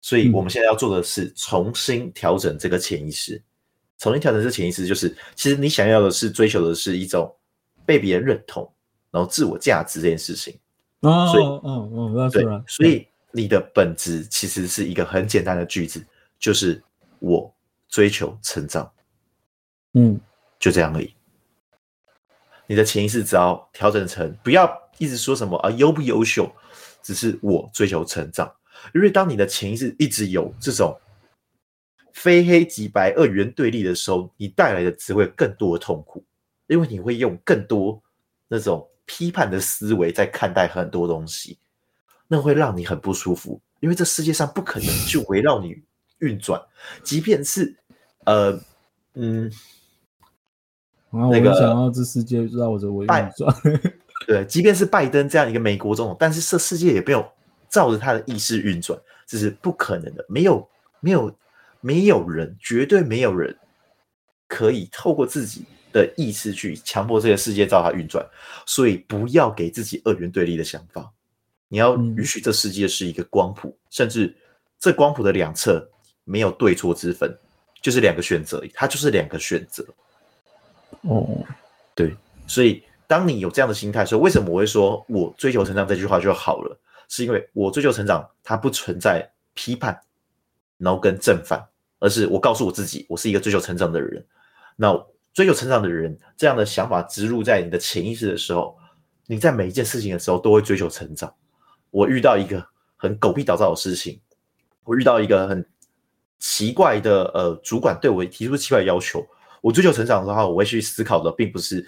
[0.00, 3.40] 所以我们现在要做的是重新调整这个潜意识，
[3.98, 7.30] 重新调整这潜意识，就是其实你想要的是追求的是一种。
[7.86, 8.70] 被别人认同，
[9.10, 10.54] 然后自我价值这件事情，
[11.00, 16.04] 哦，所以，哦哦，对，所以你的本质其实是一个很简单的句子，
[16.38, 16.82] 就是
[17.18, 17.50] 我
[17.88, 18.92] 追求成长，
[19.94, 20.20] 嗯，
[20.58, 21.14] 就这样而已。
[22.68, 26.48] 你的潜意识只要调整成不要一直说什么啊优不优秀，
[27.02, 28.54] 只是我追求成长。
[28.94, 30.96] 因为当你的潜意识一直有这种
[32.12, 36.24] 非黑即白、二元对立的时候，你带来的只会更多的痛苦。
[36.68, 37.98] 因为你会用更多
[38.46, 41.58] 那种批判的思维在看待很多东西，
[42.26, 43.58] 那会让你很不舒服。
[43.80, 45.74] 因为这世界上不可能就围绕你
[46.18, 46.60] 运转，
[47.02, 47.74] 即便是
[48.26, 48.60] 呃
[49.14, 49.50] 嗯，
[51.10, 53.54] 那个想要这世界绕着我运转，
[54.26, 57.26] 对，即便是拜登这样一个美国总统，但是这世界也没有
[57.68, 60.24] 照着他的意识运转，这是不可能的。
[60.28, 60.68] 没有
[61.00, 61.34] 没有
[61.80, 63.56] 没有人，绝对没有人
[64.46, 65.64] 可以透过自己。
[65.90, 68.22] 的意识去强迫这个世界照他运转，
[68.66, 71.10] 所以不要给自己二元对立的想法。
[71.66, 74.36] 你要允许这世界是一个光谱，甚至
[74.78, 75.90] 这光谱的两侧
[76.24, 77.34] 没有对错之分，
[77.80, 79.82] 就是两个选择，它就是两个选择。
[81.02, 81.44] 哦，
[81.94, 86.78] 对，所以当你有这样的心态，所以为什么我会说我追求成长这句话就好了？
[87.08, 89.98] 是因为我追求成长，它不存在批判，
[90.76, 91.66] 然后跟正反，
[92.00, 94.22] 而是我告诉我自己，我是一个追求成长的人。
[94.76, 94.92] 那
[95.32, 98.76] 追求成长的人，这样的想法植入在你的潜意识的时候，
[99.26, 101.32] 你在每一件事情的时候都会追求成长。
[101.90, 104.20] 我遇到一个很狗屁倒灶的事情，
[104.84, 105.64] 我遇到一个很
[106.38, 109.26] 奇怪的呃主管对我提出奇怪的要求，
[109.60, 111.86] 我追求成长的话，我会去思考的并不是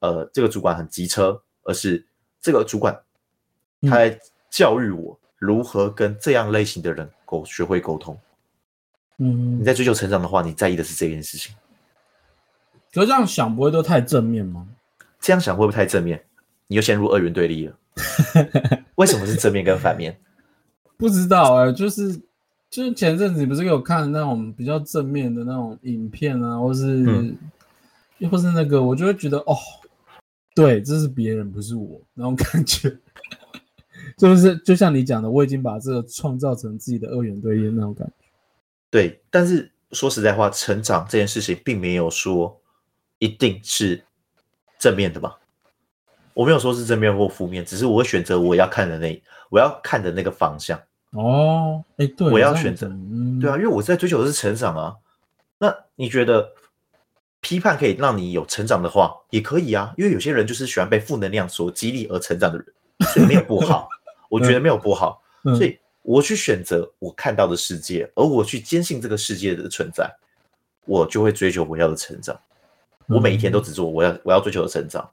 [0.00, 2.06] 呃这个主管很急车，而是
[2.40, 2.98] 这个主管
[3.82, 4.18] 他在
[4.50, 8.18] 教育我如何跟这样类型的人沟学会沟通。
[9.18, 11.54] 嗯，你在追求成长的话，你在意的是这件事情。
[12.92, 14.66] 可是这样想不会都太正面吗？
[15.20, 16.24] 这样想会不会太正面？
[16.68, 17.76] 你又陷入二元对立了。
[18.94, 20.18] 为什么是正面跟反面？
[20.96, 22.20] 不知道哎、欸，就是
[22.70, 29.56] 就是前阵子你不是有看那种比较正面的那种影片啊，或是又、嗯、或是那个，我就会觉得哦，
[30.54, 32.94] 对，这是别人不是我那种感觉。
[34.16, 38.26] 就是就像你讲的，我已经把这个创造成自己的二元对立的那种感觉。
[38.90, 42.60] 对，但是说实在话，成长这件事情并没有说
[43.18, 44.02] 一定是
[44.78, 45.38] 正面的吧？
[46.34, 50.78] 我没有说是正面或负面，只是我会选择我要看的那我要看的那个方向。
[51.12, 54.96] 哦，哎，对，我要选择，嗯、对啊，因为我在追求的是成长啊。
[55.58, 56.52] 那你觉得
[57.40, 62.66] 批判可以让你有成长的话，也可以啊，因为有些人就是喜欢被负能量所激励而成长的人，
[63.14, 63.88] 所以没有不好，
[64.28, 70.14] 我觉得没有不好，嗯、所以我去选择我看到的世界，而我去坚信这个世界的存在，
[70.84, 72.38] 我就会追求我要的成长。
[73.06, 75.10] 我每一天都只做我要我要追求的成长，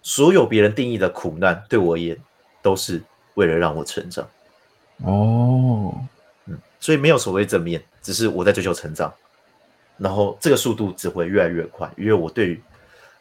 [0.00, 2.16] 所有别人定义的苦难对我而言
[2.62, 3.02] 都是
[3.34, 4.26] 为了让我成长。
[5.04, 5.94] 哦，
[6.46, 9.14] 嗯，所以没有所谓正面，只是我在追求成长，
[9.96, 12.60] 然后这个速度只会越来越快，因为我对于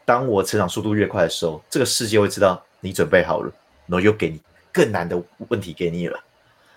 [0.06, 3.52] 当我成长速度越快的时候，这个世界会知道你准备好了，
[3.86, 6.20] 然后又给你更难的问题给你了，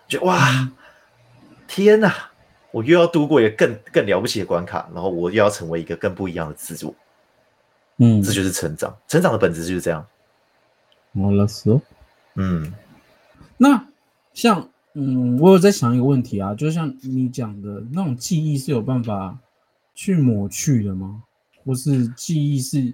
[0.06, 0.68] 就哇，
[1.66, 2.14] 天哪，
[2.70, 6.94] 我又要度过一个更更了不起的关卡，然后我又要成为一个更不一样的自我，
[7.96, 10.06] 嗯，这就是成长，成长的本质就是这样。
[11.14, 11.80] 好了，是，
[12.34, 12.70] 嗯，
[13.56, 13.82] 那
[14.34, 14.68] 像。
[15.02, 19.38] 嗯，我有在想一个问题啊，就像你讲的那种记忆是有办法
[19.94, 21.22] 去抹去的吗？
[21.64, 22.90] 或是记忆是，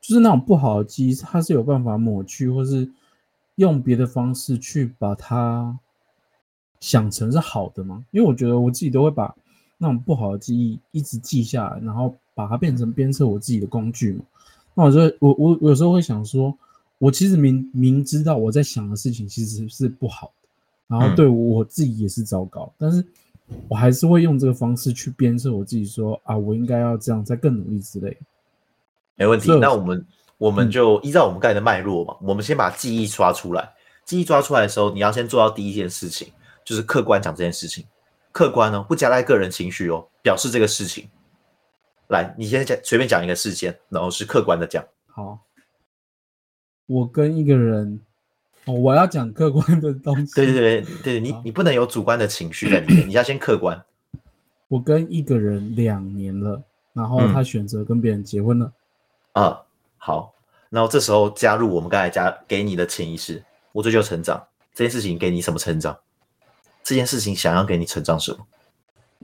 [0.00, 2.90] 就是那种不好的记忆，它是有办法抹去，或是
[3.56, 5.78] 用别的方式去把它
[6.80, 8.06] 想成是好的吗？
[8.10, 9.34] 因为我觉得我自己都会把
[9.76, 14.24] 那种不好的记忆一直记下来，然后把它变成鞭策我自己的工具嘛。
[14.72, 16.56] 那我觉得我我有时候会想说，
[16.96, 20.32] 我其实明明知道我在想的事情其实是不好。
[20.90, 23.06] 然后对我自己也是糟糕，嗯，但是
[23.68, 28.18] 我还是会用这个方式去鞭策我自己说，说啊，我应该要这样，再更努力之类。
[29.14, 30.04] 没问题，那我们
[30.36, 33.72] 我们就依照我们刚才的脉络嘛，嗯，我们先把记忆抓出来。
[34.04, 36.32] 记忆抓出来的时候，你要先做到第一件事情，
[36.64, 37.86] 就是客观讲这件事情。
[38.32, 41.08] 客观哦，不夹带个人情绪哦，表示这个事情。
[42.08, 44.84] 来，你先讲，随便讲一个事件，然后是客观的讲。
[45.06, 45.38] 好，
[46.86, 48.00] 我跟一个人。
[48.66, 50.34] 哦，我要讲客观的东西。
[50.34, 53.82] 对对对对，你你不能有主观的情绪在里面，你要先客观。
[54.68, 58.72] 我跟一个人两年了，然后他选择跟别人结婚了。
[59.32, 59.62] 嗯、啊，
[59.98, 60.34] 好，
[60.68, 63.42] 然后这时候加入我们刚才加给你的潜意识，
[63.72, 65.98] 我追求成长这件事情给你什么成长？
[66.82, 68.46] 这件事情想要给你成长什么？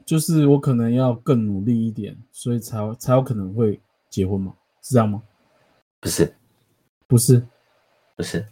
[0.05, 4.53] 就是我可能要更努力一点，所以才才有可能会结婚吗？
[4.81, 5.21] 是这样吗？
[5.99, 6.35] 不是，
[7.07, 7.45] 不是，
[8.15, 8.45] 不是。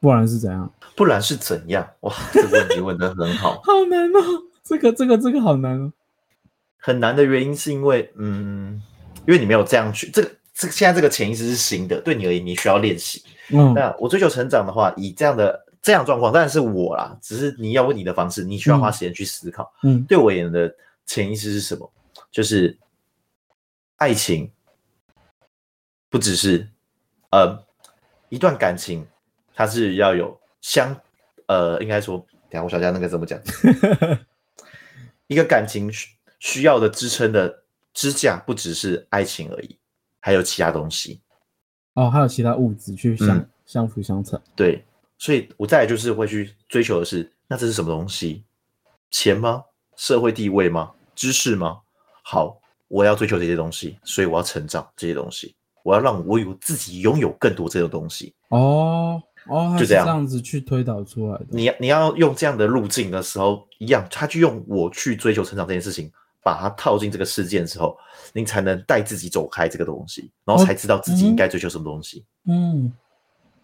[0.00, 0.72] 不然是怎样？
[0.96, 1.88] 不然是怎样？
[2.00, 4.20] 哇，这个问题问的很好， 好难哦！
[4.64, 5.92] 这个、这个、这个好难哦。
[6.78, 8.80] 很难的原因是因为，嗯，
[9.26, 13.22] 因为你没有这样去，这个、这个、现在这个潜意识是新的，对你而言，你需要练习。
[13.52, 17.14] 嗯，那我追求成长的话，以这样的这样状况，当然是我啦。
[17.20, 19.70] 只是你要问你的方式，你需要花时间去思考。
[19.82, 21.90] 嗯，对我而言的潜意识是什么？
[22.32, 22.78] 就是
[23.96, 24.50] 爱情，
[26.08, 26.66] 不只是
[27.30, 27.62] 呃
[28.30, 29.06] 一段感情。
[29.60, 30.98] 它是要有相，
[31.44, 32.16] 呃，应该说，
[32.48, 33.38] 等下我想想那个怎么讲，
[35.28, 39.76] 一个感情需需要的支撑的支架，不只是爱情而已，
[40.18, 41.20] 还有其他东西。
[41.92, 44.40] 哦，还有其他物质去相、嗯、相辅相成。
[44.56, 44.82] 对，
[45.18, 48.42] 所以我再来就是会去追求的是，那这是什么东西？
[49.10, 49.62] 钱吗？
[49.94, 50.92] 社会地位吗？
[51.14, 51.80] 知识吗？
[52.22, 58.34] 好，我要追求这些东西，所以我要成长这些东西，我要让我有自己拥有更多这种东西。
[58.48, 59.22] 哦。
[59.46, 61.46] 哦，就这样，这样子去推导出来的。
[61.48, 66.10] 你你要用这样的路径的时候，一样，他就用我去追求成长这件事情，
[66.42, 67.96] 把它套进这个事件的时候，
[68.32, 72.24] 你才能带自己走开这个东西，然后才知道自己应该追求什么东西。
[72.46, 72.92] 嗯，嗯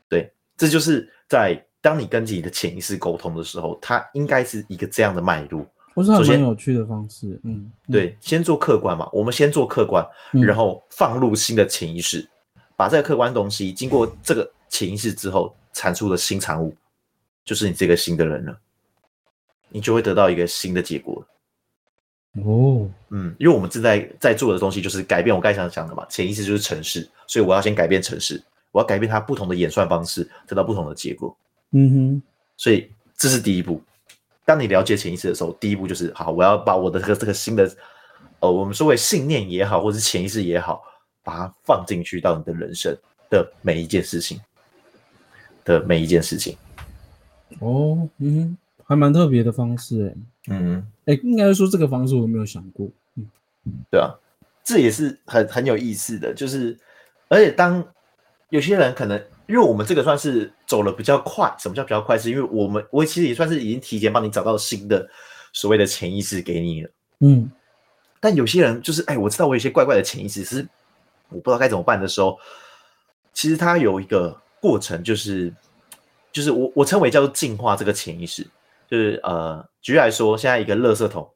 [0.09, 5.65] 对，这就是在当你跟自己的潜意识沟通的时候，它应该是一个这样的脉络。
[5.95, 7.39] 我是很有趣的方式。
[7.45, 12.21] 嗯，对，先做客观嘛，我们先做客观，然后放入新的潜意识，
[12.55, 15.55] 嗯，把这个客观东西经过这个潜意识之后。
[15.77, 16.75] 产出的新产物，
[17.45, 18.59] 就是你这个新的人了，
[19.69, 21.23] 你就会得到一个新的结果。
[22.43, 31.37] 哦，嗯，因为我们正在在做的东西就是改变我刚才讲的嘛，潜意识就是城市，所以我要先改变城市，我要改变它不同的演算方式，得到不同的结果。
[31.73, 32.23] 嗯哼，
[32.57, 33.83] 所以这是第一步。
[34.47, 37.71] 当你了解潜意识的时候，第一步就是好，我要把我的这个这个新的，
[38.41, 40.83] 呃，我们所谓信念也好，或者是潜意识也好，
[41.23, 42.97] 把它放进去到你的人生
[43.29, 44.41] 的每一件事情。
[45.67, 46.57] 的每一件事情，
[47.59, 50.15] 哦，嗯，还蛮特别的方式，哎，
[50.49, 53.29] 嗯，哎、欸，应该说这个方式我没有想过，嗯，
[53.91, 54.15] 对啊，
[54.65, 56.79] 这也是很很有意思的，就是，
[57.29, 57.85] 而且当
[58.51, 61.53] 有些人可能因为我们这个算是走了比较快。
[61.59, 62.17] 什么叫比较快？
[62.17, 65.09] 是因为我们我其实也算是已经提前帮你找到新的
[65.53, 66.91] 所谓的潜意识给你了。
[67.21, 67.51] 嗯，
[68.21, 70.67] 但有些人就是哎，我知道我有些怪怪的潜意识，是
[71.29, 72.39] 我不知道该怎么办的时候，
[73.33, 75.53] 其实他有一个过程，就是
[76.33, 78.47] 就是我我称为叫做净化这个潜意识。
[78.89, 81.29] 就是呃，举例来说，现在一个垃圾桶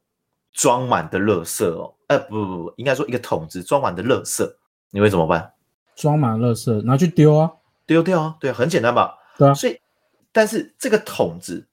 [0.53, 4.49] 装满的垃圾哦，呃不不不，应该说一个桶子装满的垃圾，
[4.89, 5.51] 你会怎么办？
[5.95, 7.51] 装满垃圾拿去丢啊，
[7.85, 9.17] 丢掉啊，对，很简单吧？
[9.37, 9.53] 对啊。
[9.53, 9.77] 所以，
[10.31, 11.67] 但是这个桶子，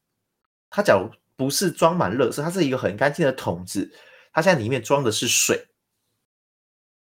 [0.68, 3.88] 它假如不是装满垃圾，它是一个很干净的桶子，
[4.32, 5.68] 它现在里面装的是水，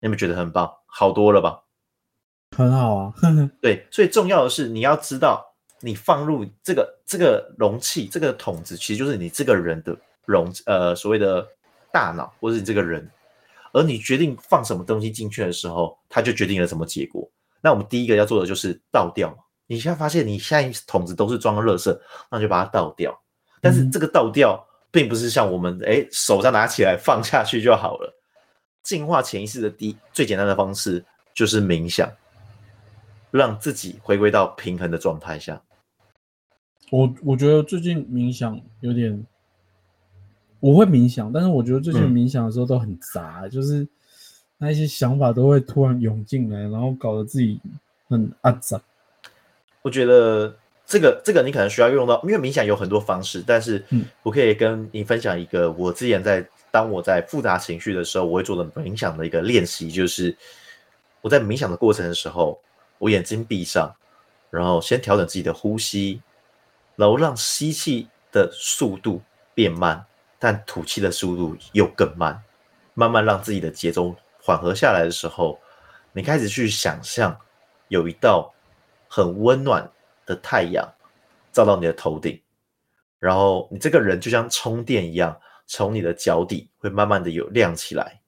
[0.00, 1.62] 你们觉得很棒，好多了吧？
[2.56, 3.14] 很好啊，
[3.60, 5.44] 对，所以重要的是你要知道。
[5.80, 11.46] 你放入这个这个容器，这个桶子，其实就是你这个人的容，呃，所谓的
[11.92, 13.08] 大脑，或是你这个人。
[13.74, 17.30] 而你决定放什么东西进去的时候，它就决定了什么结果。
[17.60, 19.36] 那我们第一个要做的就是倒掉。
[19.66, 21.96] 你现在发现你现在桶子都是装的垃圾，
[22.30, 23.14] 那就把它倒掉。
[23.60, 24.58] 但是这个倒掉，
[24.90, 28.10] 并不是像我们诶手上拿起来放下去就好了。
[28.82, 32.10] 净化潜意识的第一最简单的方式就是冥想。
[33.36, 35.62] 让自己回归到平衡的状态下。
[36.90, 39.26] 我我觉得最近冥想有点，
[40.60, 43.84] 我会冥想，但是我觉得最近冥想的时候都很杂，嗯、就是
[44.56, 47.60] 那一些想法都会突然涌进来，然后搞得自己
[48.08, 48.80] 很阿杂。
[49.82, 53.84] 我觉得这个这个你可能需要用到，因为冥想有很多方式，但是
[54.22, 60.36] 我可以跟你分享一个我之前在当我在复杂情绪的时候，我会做的冥想的一个练习，就是
[61.20, 62.56] 我在冥想的过程的时候。
[62.98, 63.94] 我眼睛闭上，
[64.48, 66.22] 然后先调整自己的呼吸，
[66.94, 69.20] 然后让吸气的速度
[69.54, 70.06] 变慢，
[70.38, 72.42] 但吐气的速度又更慢，
[72.94, 75.58] 慢慢让自己的节奏缓和下来的时候，
[76.12, 77.38] 你开始去想象
[77.88, 78.52] 有一道
[79.08, 79.90] 很温暖
[80.24, 80.90] 的太阳
[81.52, 82.40] 照到你的头顶，
[83.18, 88.20] 然后你这个人就像充电一样，从你的脚底会慢慢的有亮起来，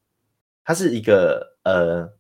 [0.63, 2.18] 它是一个呃。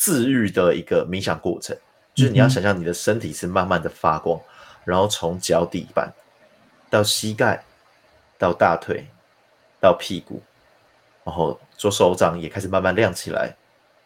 [0.00, 1.76] 治愈的一个冥想过程，
[2.14, 4.42] 就是你要想象你的身体是慢慢的发光，嗯、
[4.86, 6.10] 然后从脚底板
[6.88, 7.62] 到膝盖，
[8.38, 9.06] 到大腿，
[9.78, 10.42] 到屁股，
[11.22, 13.54] 然后左手掌也开始慢慢亮起来，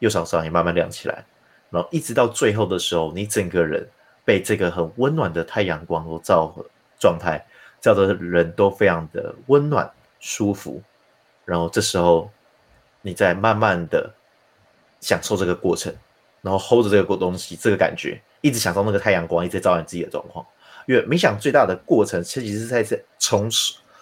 [0.01, 1.25] 右手掌也慢慢亮起来，
[1.71, 3.89] 然后一直到最后的时候，你整个人
[4.25, 6.67] 被这个很温暖的太阳光所照和
[6.99, 7.47] 状态，
[7.81, 10.83] 照的人都非常的温暖舒服，
[11.45, 12.29] 然后这时候
[13.01, 14.13] 你再慢慢的。
[15.05, 15.95] 享受这个过程，
[16.41, 20.43] 然后 hold 着这个东西，这个感觉，一直享受那个太阳光，一直照亮自己的状况。
[20.87, 23.51] 因为冥想最大的过程，其实是在这重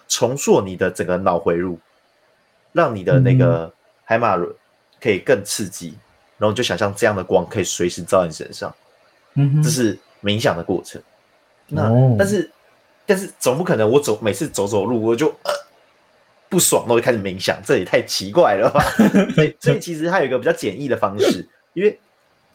[0.07, 1.77] 重塑你的整个脑回路，
[2.71, 3.69] 让你的那个
[4.05, 4.49] 海马轮
[5.01, 5.99] 可以更刺激，嗯、
[6.37, 8.73] 然后就想象这样的光可以随时照在你身上。
[9.33, 11.01] 嗯，这是冥想的过程。
[11.67, 12.49] 那、哦、但是
[13.05, 15.27] 但是总不可能我走每次走走路我就。
[15.43, 15.51] 呃
[16.53, 18.79] 不爽，了我就开始冥想，这也太奇怪了吧？
[19.33, 21.99] 所以，所以其实它有一个比较简易的方式，因为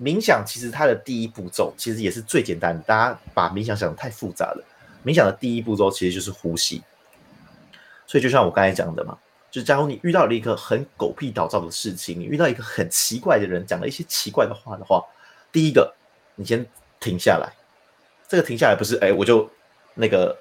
[0.01, 2.81] 冥想其实它的第一步骤其实也是最简单的。
[2.85, 4.65] 大家把冥想想的太复杂了，
[5.05, 6.81] 冥想的第一步骤其实就是呼吸。
[8.07, 9.19] 所以，就像我刚才讲的嘛，
[9.51, 15.03] 就假如你遇到了一个很狗屁倒灶的事情，你遇到一个很奇怪的人讲了一些奇怪的话的话，
[15.51, 15.93] 第一个，
[16.37, 16.65] 你先
[17.01, 17.53] 停下来。
[18.29, 19.51] 这个停下来不是哎，我就
[19.95, 20.39] 那个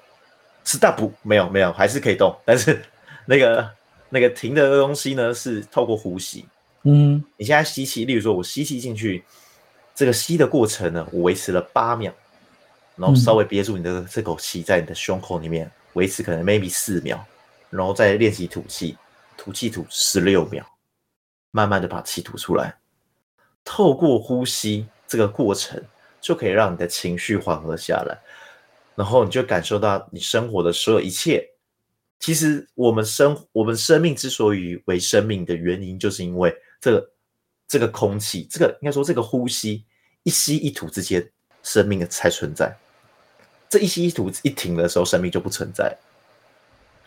[0.64, 2.80] stop，没有没有，还是可以动，但是。
[3.30, 3.70] 那个
[4.08, 6.46] 那个停的东西呢，是透过呼吸。
[6.84, 9.22] 嗯，你现在吸气，例如说我吸气进去，
[9.94, 12.10] 这个吸的过程呢，我维持了八秒，
[12.96, 17.22] 然后稍微憋住你的这口气，在你的胸口里面维持可能 maybe 四秒，
[17.68, 18.96] 然后再练习吐气，
[19.36, 20.64] 吐气吐十六秒，
[21.50, 22.74] 慢慢的把气吐出来。
[23.62, 25.84] 透过呼吸这个过程，
[26.18, 28.18] 就可以让你的情绪缓和下来，
[28.94, 31.46] 然后你就感受到你生活的所有一切。
[32.20, 37.10] 其实我们生我们生命之所以为生命的原因，就是因为这个
[37.68, 39.84] 这个空气，这个应该说这个呼吸
[40.24, 41.30] 一吸一吐之间，
[41.62, 42.76] 生命才存在。
[43.68, 45.96] 这一吸一吐一停的时候，生命就不存在。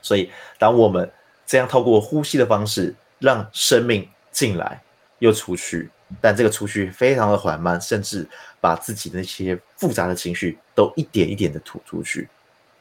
[0.01, 1.11] 所以，当我们
[1.45, 4.81] 这样透过呼吸的方式，让生命进来
[5.19, 5.89] 又出去，
[6.21, 8.27] 但这个出去非常的缓慢，甚至
[8.59, 12.29] 把自己那些复杂的情绪都一点一点的吐出去。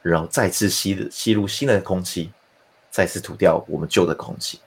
[0.01, 2.31] 然后再次吸的吸入新的空气，
[2.89, 4.59] 再次吐掉我们旧的空气，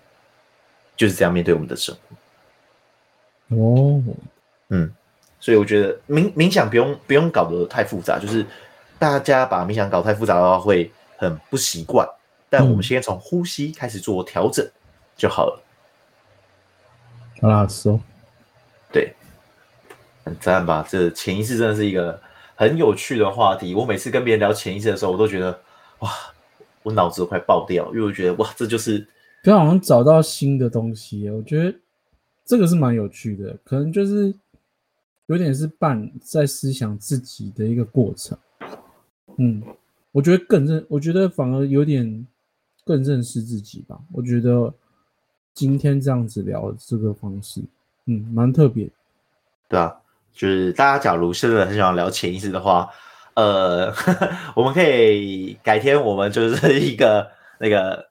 [0.96, 1.96] 就是这样面对我们的生
[3.48, 3.56] 活。
[3.56, 4.02] 哦，
[4.68, 4.92] 嗯，
[5.38, 8.46] 所以我觉得冥冥想不用不用搞得太复杂，就是
[8.98, 12.08] 大家把冥想搞太复杂的话会很不习惯。
[12.48, 14.64] 但我们先从呼吸开始做调整
[15.16, 15.62] 就好了。
[17.42, 18.00] 好啦，说，
[18.92, 19.12] 对，
[20.24, 20.86] 很赞吧？
[20.88, 22.20] 这潜意识真的是一个
[22.54, 23.74] 很有趣的话题。
[23.74, 25.58] 我每次跟别人聊潜意识的时候，我都觉得
[26.00, 26.10] 哇，
[26.82, 29.06] 我脑子都快爆掉，因为我觉得哇，这就是
[29.42, 31.28] 就好像找到新的东西。
[31.30, 31.74] 我觉得
[32.44, 34.34] 这个是蛮有趣的，可能就是
[35.26, 38.36] 有点是半在思想自己的一个过程。
[39.38, 39.62] 嗯，
[40.12, 42.26] 我觉得更认，我觉得反而有点
[42.84, 43.98] 更认识自己吧。
[44.12, 44.72] 我觉得
[45.52, 47.60] 今天这样子聊这个方式，
[48.06, 48.88] 嗯，蛮特别。
[49.68, 50.00] 对啊。
[50.34, 52.90] 就是大家假如真的很想聊潜意识的话，
[53.34, 53.94] 呃
[54.56, 57.30] 我们可以改天我们就是一个
[57.60, 58.10] 那个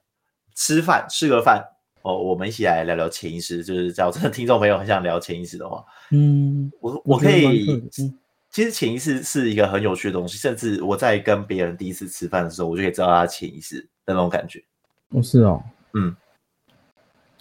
[0.54, 1.62] 吃饭吃个饭
[2.00, 3.62] 哦，我们一起来聊聊潜意识。
[3.62, 8.18] 就是假如真的听众朋友很想聊潜意识的话，嗯，我我可以，嗯、
[8.50, 14.64] 其实潜意识是一个很有趣的东西，甚至我在跟别人第一次吃饭的时候，我就可以知道他潜意识的那种感觉。
[15.10, 15.62] 哦，是哦，
[15.92, 16.16] 嗯，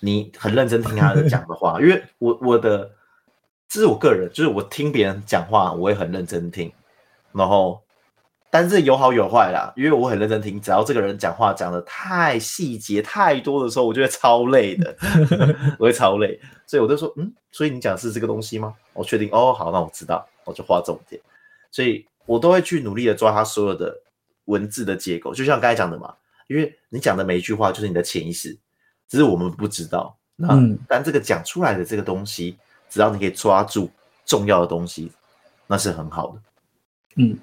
[0.02, 2.92] 你很认真听他的讲的话，因为我我的。
[3.74, 6.72] 这是我个人，就是我听别人讲话，我会很认真听，
[7.32, 7.82] 然后，
[8.52, 14.96] 但是有好有坏啦，因为我很认真听，只要这个人讲话讲的太细节太多的时候，我就会超累的，
[15.80, 18.76] 我会超累，所以我就说，嗯，所以你讲的是这个东西吗？
[18.94, 21.20] 我确定，哦，好，那我知道，我就画重点，
[21.72, 24.00] 所以我都会去努力的抓他所有的
[24.46, 26.14] 文字的结构，就像刚才讲的嘛，
[26.46, 28.56] 因为你讲的每一句话就是你的潜意识，
[29.10, 30.56] 只是我们不知道，那
[30.88, 32.56] 但这个讲出来的这个东西。
[32.94, 33.90] 只要你可以抓住
[34.24, 35.12] 重要的东西，
[35.66, 36.42] 那是很好的。
[37.16, 37.36] 嗯，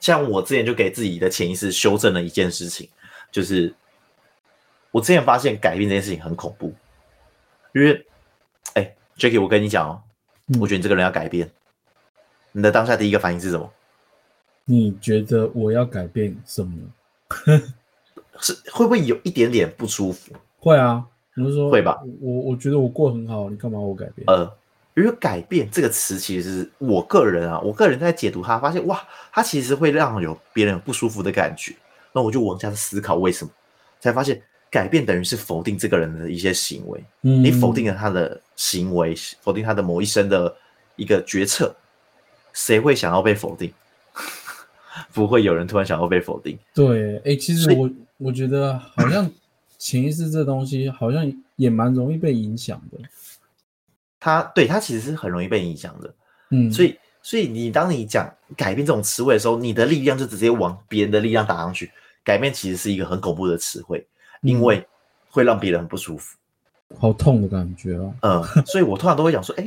[0.00, 2.88] 像我之前就给自己的潜意识修正了一件事情，
[3.30, 3.72] 就是
[4.90, 6.74] 我之前发现改变这件事情很恐怖。
[7.76, 8.04] 因为，
[8.74, 10.02] 哎、欸，Jacky，我跟你讲哦，
[10.60, 11.52] 我觉得你这个人要改变，嗯、
[12.54, 13.72] 你的当下第一个反应是什么？
[14.64, 16.76] 你觉得我要改变什么？
[18.40, 20.32] 是会不会有一点点不舒服？
[20.58, 22.02] 会啊，比如说会吧？
[22.20, 24.24] 我我觉得我过很好，你干嘛我改变？
[24.26, 24.52] 呃。
[24.98, 31.74] 因为改变这个词，其实是我个人啊，我个人在解读它，发现哇，它其实会让有别人有不舒服的感觉。
[32.12, 33.50] 那我就往下思考为什么，
[34.00, 34.40] 才发现
[34.70, 37.04] 改变等于是否定这个人的一些行为。
[37.22, 40.54] 嗯，你否定了他的行为，否定他的某一生的
[40.96, 41.74] 一个决策，
[42.52, 43.72] 谁会想要被否定？
[45.12, 46.58] 不会有人突然想要被否定。
[46.74, 49.30] 对，哎，其实我我觉得好像
[49.78, 52.98] 潜意识这东西好像也蛮容易被影响的。
[54.20, 56.14] 他对他其实是很容易被影响的，
[56.50, 61.90] 嗯，所以所以你当你讲改变这种词汇的时候，你的力量就直接往别人的力量打上去。
[62.24, 64.06] 改变其实是一个很恐怖的词汇，
[64.42, 64.86] 因为
[65.30, 66.36] 会让别人很不舒服，
[66.98, 68.12] 好痛的感觉啊。
[68.20, 69.64] 嗯，所以我通常都会讲说，哎，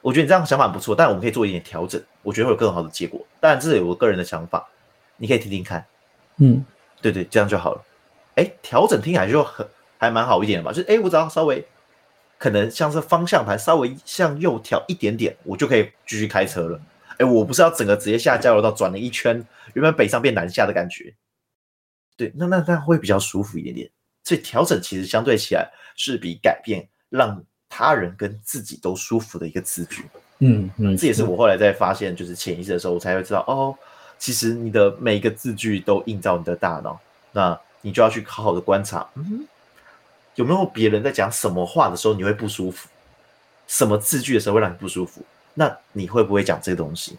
[0.00, 3.24] 我觉得你这样想法不错，但我们可以做一点调整，我觉得会有更好的结果。
[3.38, 4.68] 当然这是有我个人的想法，
[5.18, 5.86] 你可以听听看。
[6.38, 6.64] 嗯，
[7.00, 7.82] 对对，这样就好了。
[8.34, 9.64] 哎，调整听起来就很
[9.96, 10.72] 还蛮好一点的吧？
[10.72, 11.64] 就是哎，我只要稍微。
[12.40, 16.80] 可能像是方向盘稍微向右调一点点，我就可以继续开车了。
[17.18, 21.14] 哎，我不是要整个直接下交流道转了一圈，原本北上变南下的感觉。
[22.16, 23.90] 对，那那那会比较舒服一点点。
[24.24, 30.06] 所以调整其实相对起来是比改变让他人跟自己都舒服的一个字句。
[30.38, 33.76] 嗯嗯，这也是我后来在发现就是潜意识的时候，我才会知道哦，
[34.18, 36.98] 其实你的每一个字句都映照你的大脑，
[37.32, 39.06] 那你就要去好好的观察。
[39.16, 39.46] 嗯。
[40.40, 42.88] 有没有别人在讲什么话的时候你会不舒服？
[43.66, 45.22] 什么字句的时候会让你不舒服？
[45.52, 47.18] 那你会不会讲这个东西？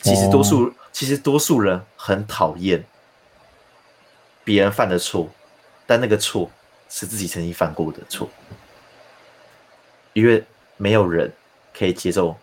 [0.00, 2.82] 其实多数、哦、其实多数人很讨厌
[4.44, 5.28] 别人犯的错，
[5.86, 6.50] 但那个错
[6.88, 8.30] 是自己曾经犯过的错，
[10.14, 10.42] 因为
[10.78, 11.30] 没有人
[11.76, 12.34] 可以接受，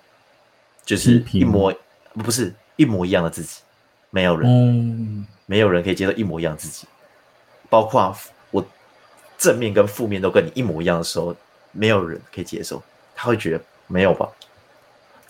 [0.86, 1.74] 就是一模
[2.14, 3.62] 不是一模一样的自己，
[4.12, 6.86] 没有人，嗯、没有人可以接受一模一样的自己，
[7.72, 8.16] 包括。
[9.42, 11.36] 正面跟负面都跟你一模一样的时候，
[11.72, 12.80] 没有人可以接受，
[13.16, 14.30] 他会觉得没有吧。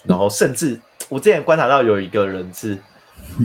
[0.03, 2.77] 然后甚至我之前观察到有一个人是，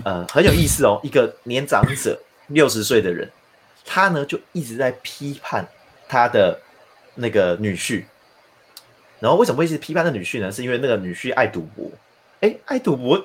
[0.05, 3.31] 呃，很有意思哦，一个年长者六十岁的人，
[3.85, 5.65] 他呢就一直在批判
[6.09, 6.61] 他的
[7.15, 8.05] 那个女婿。
[9.21, 10.51] 然后为什么会一直批判那女婿呢？
[10.51, 11.89] 是因为那个女婿爱赌博。
[12.41, 13.25] 哎，爱赌博，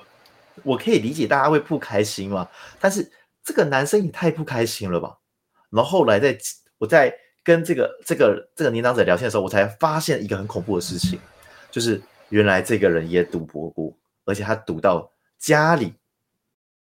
[0.62, 2.48] 我可以理解大家会不开心嘛。
[2.80, 3.12] 但是
[3.44, 5.18] 这个男生也太不开心了吧。
[5.72, 6.38] 然后后来在
[6.78, 7.12] 我在。
[7.44, 11.20] 跟这个这个这个年长者聊天的时候，我才发现一个很恐怖的事情，
[11.72, 13.92] 就是原来这个人也赌博过，
[14.26, 15.94] 而且他赌到家里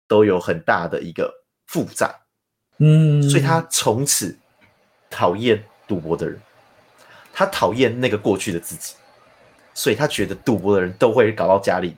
[0.08, 1.34] 都有很大的一个
[1.68, 2.10] 负债，
[2.78, 4.38] 嗯，所以他从此
[5.10, 6.40] 讨厌赌博的人，
[7.34, 8.96] 他讨厌那个过去的自己，
[9.74, 11.98] 所以他觉得赌博的人都会搞到家里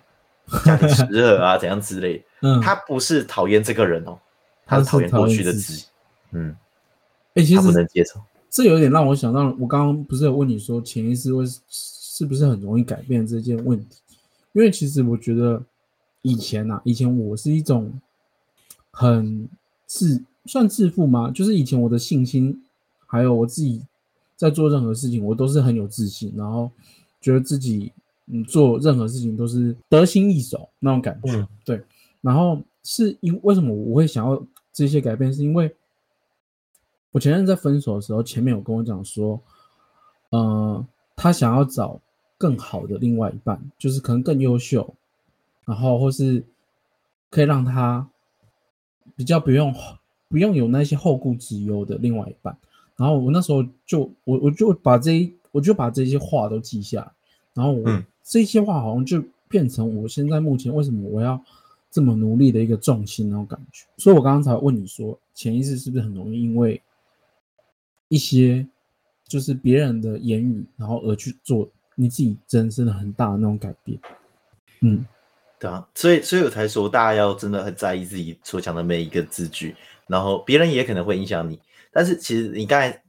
[0.65, 2.23] 家庭失和啊，怎样之类的。
[2.41, 4.17] 嗯，他不是讨厌这个人哦，
[4.65, 5.85] 他是讨厌过去的自己。
[6.31, 6.55] 嗯，
[7.35, 8.19] 哎，其实他不能接受。
[8.49, 13.97] 这有点让我想到，我刚刚不是有问你说潜意识会是不是很容易改变这件问题？
[14.53, 15.63] 因因为其实我觉得
[16.23, 17.93] 以前啊，以前我是一种
[18.89, 19.47] 很
[19.85, 21.29] 自算自负吗？
[21.29, 22.59] 就是以前我的信心，
[23.05, 23.83] 还有我自己
[24.35, 26.71] 在做任何事情，我都是很有自信，然后
[27.21, 27.91] 觉得自己
[28.25, 31.35] 嗯做任何事情都是得心应手那种感觉。
[31.35, 31.83] 嗯、对，
[32.21, 34.43] 然后是因为什么我会想要
[34.73, 35.71] 这些改变，是因为
[37.11, 39.41] 我前任在分手的时候，前面有跟我讲说，
[40.29, 40.85] 呃，
[41.15, 41.99] 他想要找。
[42.39, 44.93] 更好的另外一半，就是可能更优秀，
[45.65, 46.43] 然后或是
[47.31, 48.07] 可以让他
[49.15, 49.73] 比较不用
[50.29, 52.55] 不用有那些后顾之忧的另外一半。
[52.95, 57.11] 然后我那时候就我我就把这一我就把这些话都记下，
[57.55, 61.43] 然后我、嗯、这些话好像就变成我现在目前为什么我要
[61.89, 63.87] 这么努力的一个重心那种感觉。
[63.97, 66.79] 所以我刚刚才问你说，潜意识是不是很容易因为
[68.07, 68.67] 一些
[69.27, 71.69] 就是别人的言语，然后而去做。
[71.99, 73.99] 你自己真的很大的那种改变，
[74.81, 75.03] 嗯，
[75.57, 81.59] 对啊，所以所以我才说，大家要真的很在意自己所讲的每一个字句，然后别人也可能会影响你。
[81.91, 83.01] 但是其实你刚才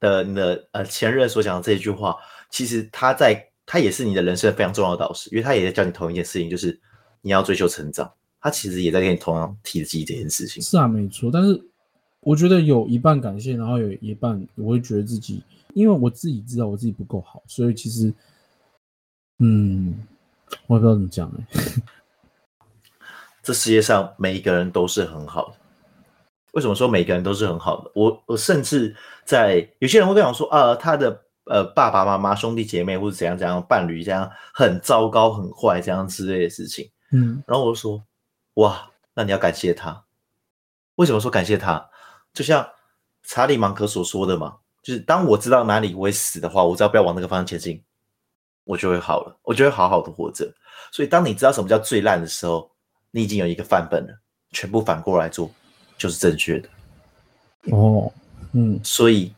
[0.00, 2.16] 的你的呃前任所讲的这一句话，
[2.50, 6.76] 其实他在他也是你的人生非常重要的导师，因为他也在教你同一件事情，就是
[7.20, 8.12] 你要追求成长。
[8.40, 10.60] 他其实也在跟你同样提及这件事情。
[10.60, 11.30] 是啊，没错。
[11.32, 11.64] 但是
[12.22, 15.42] 我觉得有一半感谢，然后有一半我会觉得自己，
[15.74, 18.12] 因为我自己知道我自己不够好，所以其实。
[19.44, 20.06] 嗯，
[20.68, 21.82] 我也不知道怎么讲哎。
[23.42, 25.56] 这世界上每一个人都是很好的。
[26.52, 27.90] 为什么说每个人都是很好的？
[27.92, 28.94] 我我甚至
[29.24, 36.88] 在有些人会跟我说啊，他的呃爸爸妈妈、兄弟姐妹或者怎样怎样伴侣这样很糟糕、很坏这样之类的事情。
[37.10, 38.00] 嗯，然后我就说
[38.54, 40.04] 哇，那你要感谢他。
[40.94, 41.90] 为什么说感谢他？
[42.32, 42.68] 就像
[43.22, 47.82] 查理芒格所说的嘛，就是当我知道哪里我会死的话，我只要不要往那个方向前进。
[48.64, 50.48] 我就会好了，我就会好好的活着。
[50.92, 52.70] 所以，当你知道什么叫最烂的时候，
[53.10, 54.16] 你已经有一个范本了，
[54.52, 55.50] 全部反过来做
[55.98, 56.68] 就是正确的。
[57.76, 58.12] 哦，
[58.52, 59.34] 嗯，所以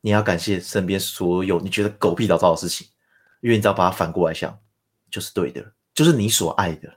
[0.00, 2.86] 你要感谢身边所有你觉得狗屁倒灶的事情，
[3.40, 4.56] 因为你只要把它反过来想，
[5.10, 5.60] 就是对的，
[5.92, 6.88] 就是你所爱的。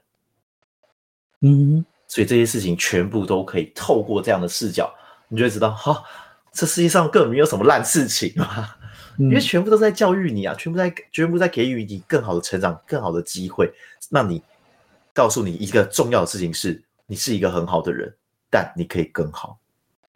[1.40, 4.94] 嗯，所以这些事情全部都可以透过这样的视角，
[5.32, 6.04] 你就会知道，哈、哦，
[6.52, 8.76] 这世界上根本没有什么烂事情啊。
[9.18, 13.70] 因为全部都在教育你啊，全部在全部在给予你更好的成长、更好的机会。
[14.08, 14.42] 那你
[15.12, 18.12] 告诉你一个重要的事情是，你是一个很好的人，
[18.50, 19.58] 但你可以更好，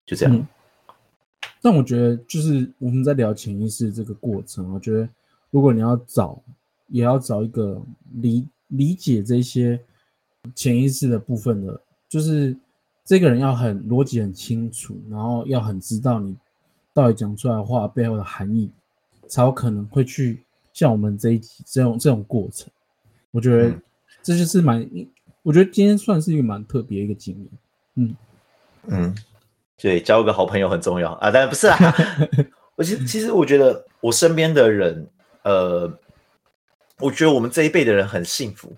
[0.07, 0.35] 就这样。
[0.35, 0.47] 嗯、
[1.61, 5.07] 但我觉得，就是我们在聊潜意识这个过程，我觉得
[5.51, 6.43] 如果你要找，
[6.89, 7.81] 也要找一个
[8.14, 9.79] 理理解这些
[10.55, 12.57] 潜意识的部分的，就是
[13.07, 16.37] 这个人要很逻辑很清楚，然后要很知道你
[16.93, 18.71] 到底讲出来的话背后的含义。
[19.29, 22.71] 才有可能会去像我们这一集这种这种过程，
[23.33, 23.75] 我觉得
[24.23, 25.05] 这就是蛮，嗯、
[25.43, 27.49] 我觉得今天算是一个蛮特别的一个经验。
[27.97, 28.17] 嗯
[28.87, 29.17] 嗯，
[29.77, 31.77] 对，交个好朋友很重要啊，当然不是啊。
[32.77, 35.05] 我其实其实我觉得我身边的人，
[35.43, 35.93] 呃，
[37.01, 38.77] 我觉得我们这一辈的人很幸福，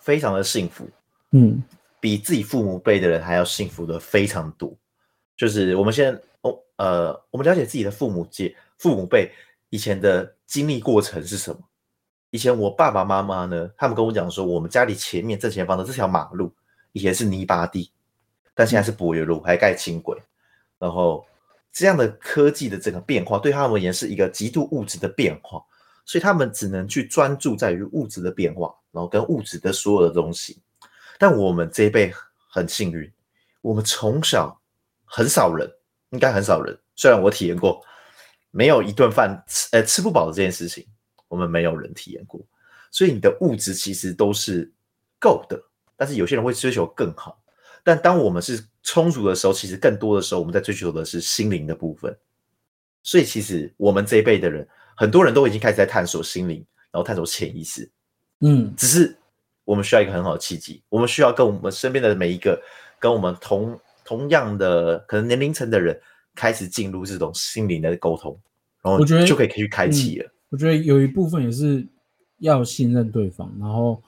[0.00, 0.88] 非常的幸福。
[1.30, 1.62] 嗯，
[2.04, 4.76] 比自己父母辈的人还要幸福的非常多。
[5.38, 9.32] 就是我们现在哦，呃，我们了解自己的父母界父母辈。
[9.70, 11.58] 以前的经历过程是什么？
[12.28, 16.54] 以前我爸爸妈妈呢，他们跟我讲说，我们家里前面正前方的这条马路
[16.92, 17.90] 以前是泥巴地，
[18.54, 20.20] 但现在是柏油路，还盖轻轨。
[20.78, 21.26] 然后
[21.72, 25.64] 这样的科技的整个变化，对他们而言是一个极度物质的变化，
[26.04, 30.58] 所以他们只能去专注在于物质的变化，然后跟物质的所有的东西。
[31.24, 32.12] 但我们这一辈
[32.50, 33.10] 很幸运，
[33.62, 34.60] 我们从小
[35.06, 35.66] 很少人，
[36.10, 37.82] 应该很少人，虽然我体验过。
[38.50, 40.86] 没有一顿饭吃，呃，吃不饱的这件事情，
[41.28, 42.46] 我们没有人体验过。
[42.90, 44.70] 所以你的物质其实都是
[45.18, 45.58] 够的，
[45.96, 47.42] 但是有些人会追求更好。
[47.82, 52.14] 但当我们是充足的时候，其实更多的时候我们在追求的是心灵的部分。
[53.02, 56.58] 所以其实我们这一辈的人，很多人都已经开始在探索心灵，
[56.90, 57.90] 然后探索潜意识。
[58.40, 59.16] 嗯，只是
[59.64, 62.60] 我们需要一个很好的契机，我们需要跟我们身边的每一个
[62.98, 66.00] 跟我们同同样的可能年龄层的人。
[66.36, 68.36] 开始进入这种心灵的沟通，
[68.82, 70.28] 然后我觉得就可以去开启了。
[70.48, 71.86] 我觉得有一部分也是
[72.38, 74.02] 要信任对方，然后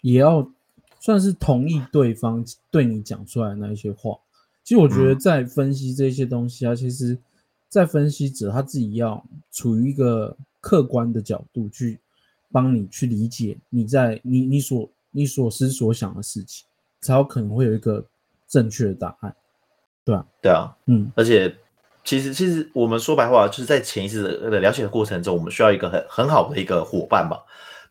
[0.00, 0.50] 也要
[0.98, 4.18] 算是同意对方对你讲出来的那一些话。
[4.64, 7.16] 其实我觉得在分析这些东西啊，嗯、其实，
[7.68, 12.00] 在分析者他自己要处于一个客观的角度去
[12.50, 16.66] 帮你去理解你在你你所你所思所想的事情，
[17.00, 18.04] 才有可能会有一个
[18.46, 19.34] 正确的答案。
[20.04, 21.54] 对啊，对啊，嗯，而且
[22.04, 27.38] 其实其实我们说白话，就是在潜意识的了解的过程中，我们需要一个很很好的一个伙伴嘛。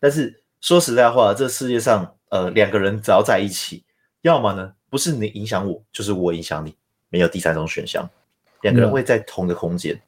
[0.00, 3.84] 但是说实在话，这世界上呃两个人只要在一起，
[4.22, 6.74] 要么呢不是你影响我，就是我影响你，
[7.08, 8.08] 没有第三种选项。
[8.62, 10.02] 两个人会在同一个空间，嗯、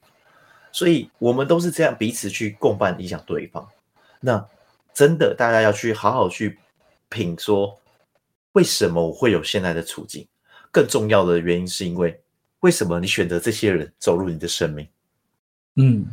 [0.73, 3.65] 所以我们都是这样彼此去共伴影响对方。
[4.21, 4.47] 那
[4.93, 6.59] 真的大家要去好好去
[7.09, 7.81] 品说，
[8.53, 10.27] 为什么我会有现在的处境？
[10.71, 12.21] 更重要的原因是因为
[12.61, 14.87] 为什么你选择这些人走入你的生命？
[15.77, 16.07] 嗯，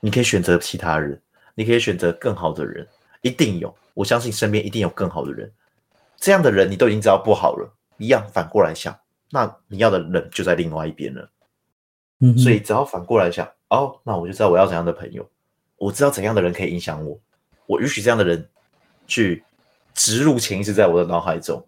[0.00, 1.20] 你可以选择其他人，
[1.54, 2.86] 你可以选择更好的人，
[3.20, 3.74] 一定有。
[3.94, 5.50] 我相信身边一定有更好的人。
[6.16, 8.98] 这样的人你都已经知道不好了，一样反过来想，
[9.30, 11.30] 那你要的人就在另外一边了。
[12.20, 15.28] 嗯，所以只要反过来想，哦，那我就知道我要怎样的朋友，
[15.76, 17.18] 我知道怎样的人可以影响我，
[17.72, 18.46] 我允许这样的人
[19.06, 19.42] 去
[19.94, 21.64] 植入潜意识在我的脑海中，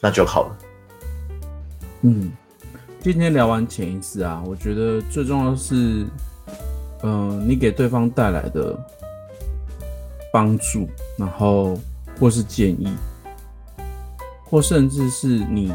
[0.00, 0.58] 那就好了。
[2.00, 2.32] 嗯，
[3.00, 6.06] 今天聊完潜意识啊，我觉得最重要的是，
[7.02, 8.74] 嗯、你给对方带来的
[10.32, 11.78] 帮助，然后
[12.18, 12.88] 或是建议，
[14.44, 15.70] 或甚至是你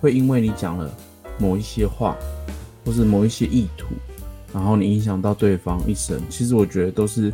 [0.00, 0.90] 会因为你讲了
[1.38, 2.16] 某一些话，
[2.84, 3.86] 或是某一些意图，
[4.52, 7.32] 然后你影响到对方一生，其实我觉得都是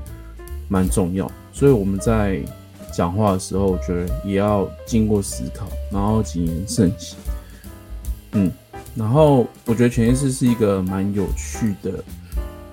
[0.68, 1.30] 蛮重要。
[1.52, 2.40] 所以我们在
[2.94, 7.18] 讲话的时候，我觉得也要经过思考，然后谨言慎行。
[8.32, 8.52] 嗯，
[8.94, 12.02] 然后我觉得潜意识是一个蛮有趣的，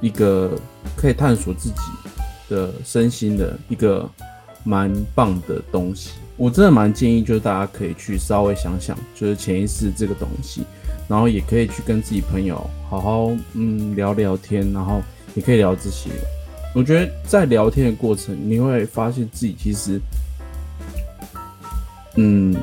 [0.02, 0.52] 一个
[0.96, 1.76] 可以探索自己
[2.50, 4.10] 的身心的一个
[4.64, 6.12] 蛮棒的东西。
[6.38, 10.64] 我真的蛮建议，就是大家可以去稍微想想，就是潜意识这个东西，
[11.08, 12.56] 然后也可以去跟自己朋友
[12.90, 15.02] 好好嗯聊聊天，然后
[15.34, 16.10] 也可以聊这些。
[16.76, 20.00] 我觉得在聊天的过程，你会发现自己其实，
[22.18, 22.56] 嗯。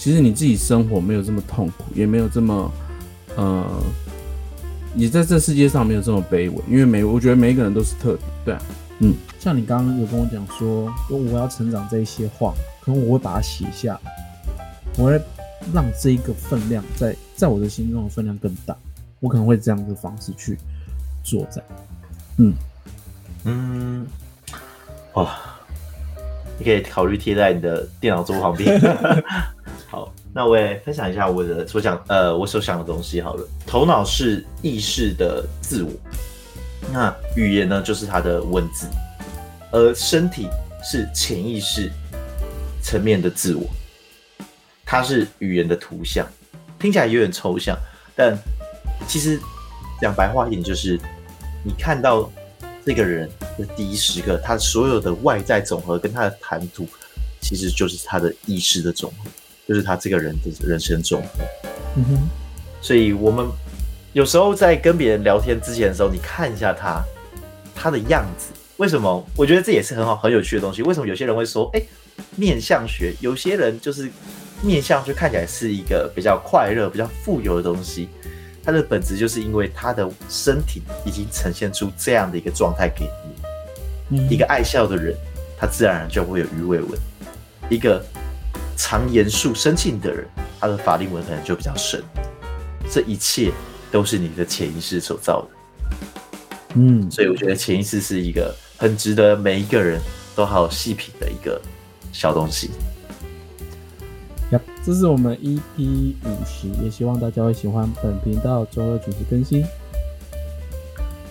[0.00, 2.70] 其实你自己生活没有这么痛苦，也没有这么，
[3.34, 3.66] 呃，
[4.94, 8.62] 你在这世界上没有这么卑微，因为每我觉得每一个人都是特别，对啊，
[9.00, 14.12] 嗯，像你刚刚有跟我讲说，说我要成长这一些话，可能我会把它写下来，
[14.96, 15.20] 我会
[15.74, 18.76] 让这一个分量在在我的心中的分量更大，
[19.18, 20.56] 我可能会这样的方式去
[21.24, 21.60] 做在，
[22.36, 22.54] 嗯
[23.48, 24.06] 嗯，
[25.14, 25.38] 哇，
[26.58, 28.78] 你可以考虑贴在你的电脑桌旁边。
[29.88, 33.48] 好，那我也分享一下我的所想，呃，我所想的东西好了。
[33.66, 35.90] 头脑是意识的自我，
[36.92, 38.86] 那语言呢，就是它的文字，
[39.70, 40.46] 而身体
[40.84, 41.90] 是潜意识
[42.82, 43.66] 层面的自我，
[44.84, 46.26] 它是语言的图像，
[46.78, 47.74] 听起来有点抽象，
[48.14, 48.36] 但
[49.06, 49.40] 其实
[50.02, 51.00] 讲白话一点，就是
[51.64, 52.30] 你看到
[52.88, 53.28] 这个人
[53.58, 56.88] 的第一时刻，他所有的外在总和跟他的谈吐，
[57.38, 59.30] 其实就是他的意识的总和。
[59.66, 61.28] 就是他这个人的人生总和，
[61.98, 62.28] 嗯哼，
[62.80, 63.46] 所以我们
[64.14, 67.04] 有时候在跟别人聊天之前的时候，你看一下他
[67.74, 68.46] 他的样子，
[68.78, 69.22] 为什么？
[69.36, 70.80] 我觉得这也是很好很有趣的东西。
[70.80, 71.82] 为什么有些人会说，哎，
[72.36, 74.10] 面相学，有些人就是
[74.62, 78.08] 面相就看起来是一个比较快乐、比较富有的东西，
[78.68, 83.08] 它的本质就是因为他的身体已经呈现出这样的一个状态给
[84.10, 84.28] 你。
[84.28, 85.16] 一个爱笑的人，
[85.58, 86.90] 他自然而然就会有鱼尾纹，
[87.70, 88.04] 一个。
[88.76, 90.24] 常严肃生气的人，
[90.60, 92.00] 他的法令纹可能就比较深。
[92.88, 93.50] 这一切
[93.90, 95.48] 都是你的潜意识所造的。
[96.74, 100.00] 嗯，所以我觉得潜意识是一个很值得每一个人
[100.36, 101.60] 都好好细品的一个
[102.12, 102.70] 小东西。
[104.88, 109.62] 呀，这是我们 EP 五十，也希望大家会喜欢本频道周二准时更新。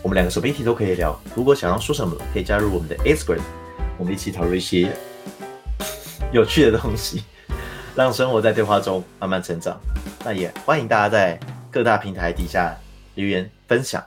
[0.04, 3.42] 我们两个什么议题都可以聊，如果想要说什么，可以加入我们的 Instagram，
[3.98, 4.96] 我们一起讨论一些
[6.32, 7.24] 有趣的东西。
[7.96, 9.82] 让生活在对话中慢慢成长。
[10.24, 11.40] 那也欢迎大家在
[11.72, 12.78] 各大平台底下
[13.16, 14.06] 留言分享，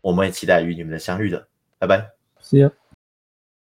[0.00, 1.46] 我们也期待与你们的相遇的。
[1.78, 2.04] 拜拜
[2.42, 2.81] ，See you.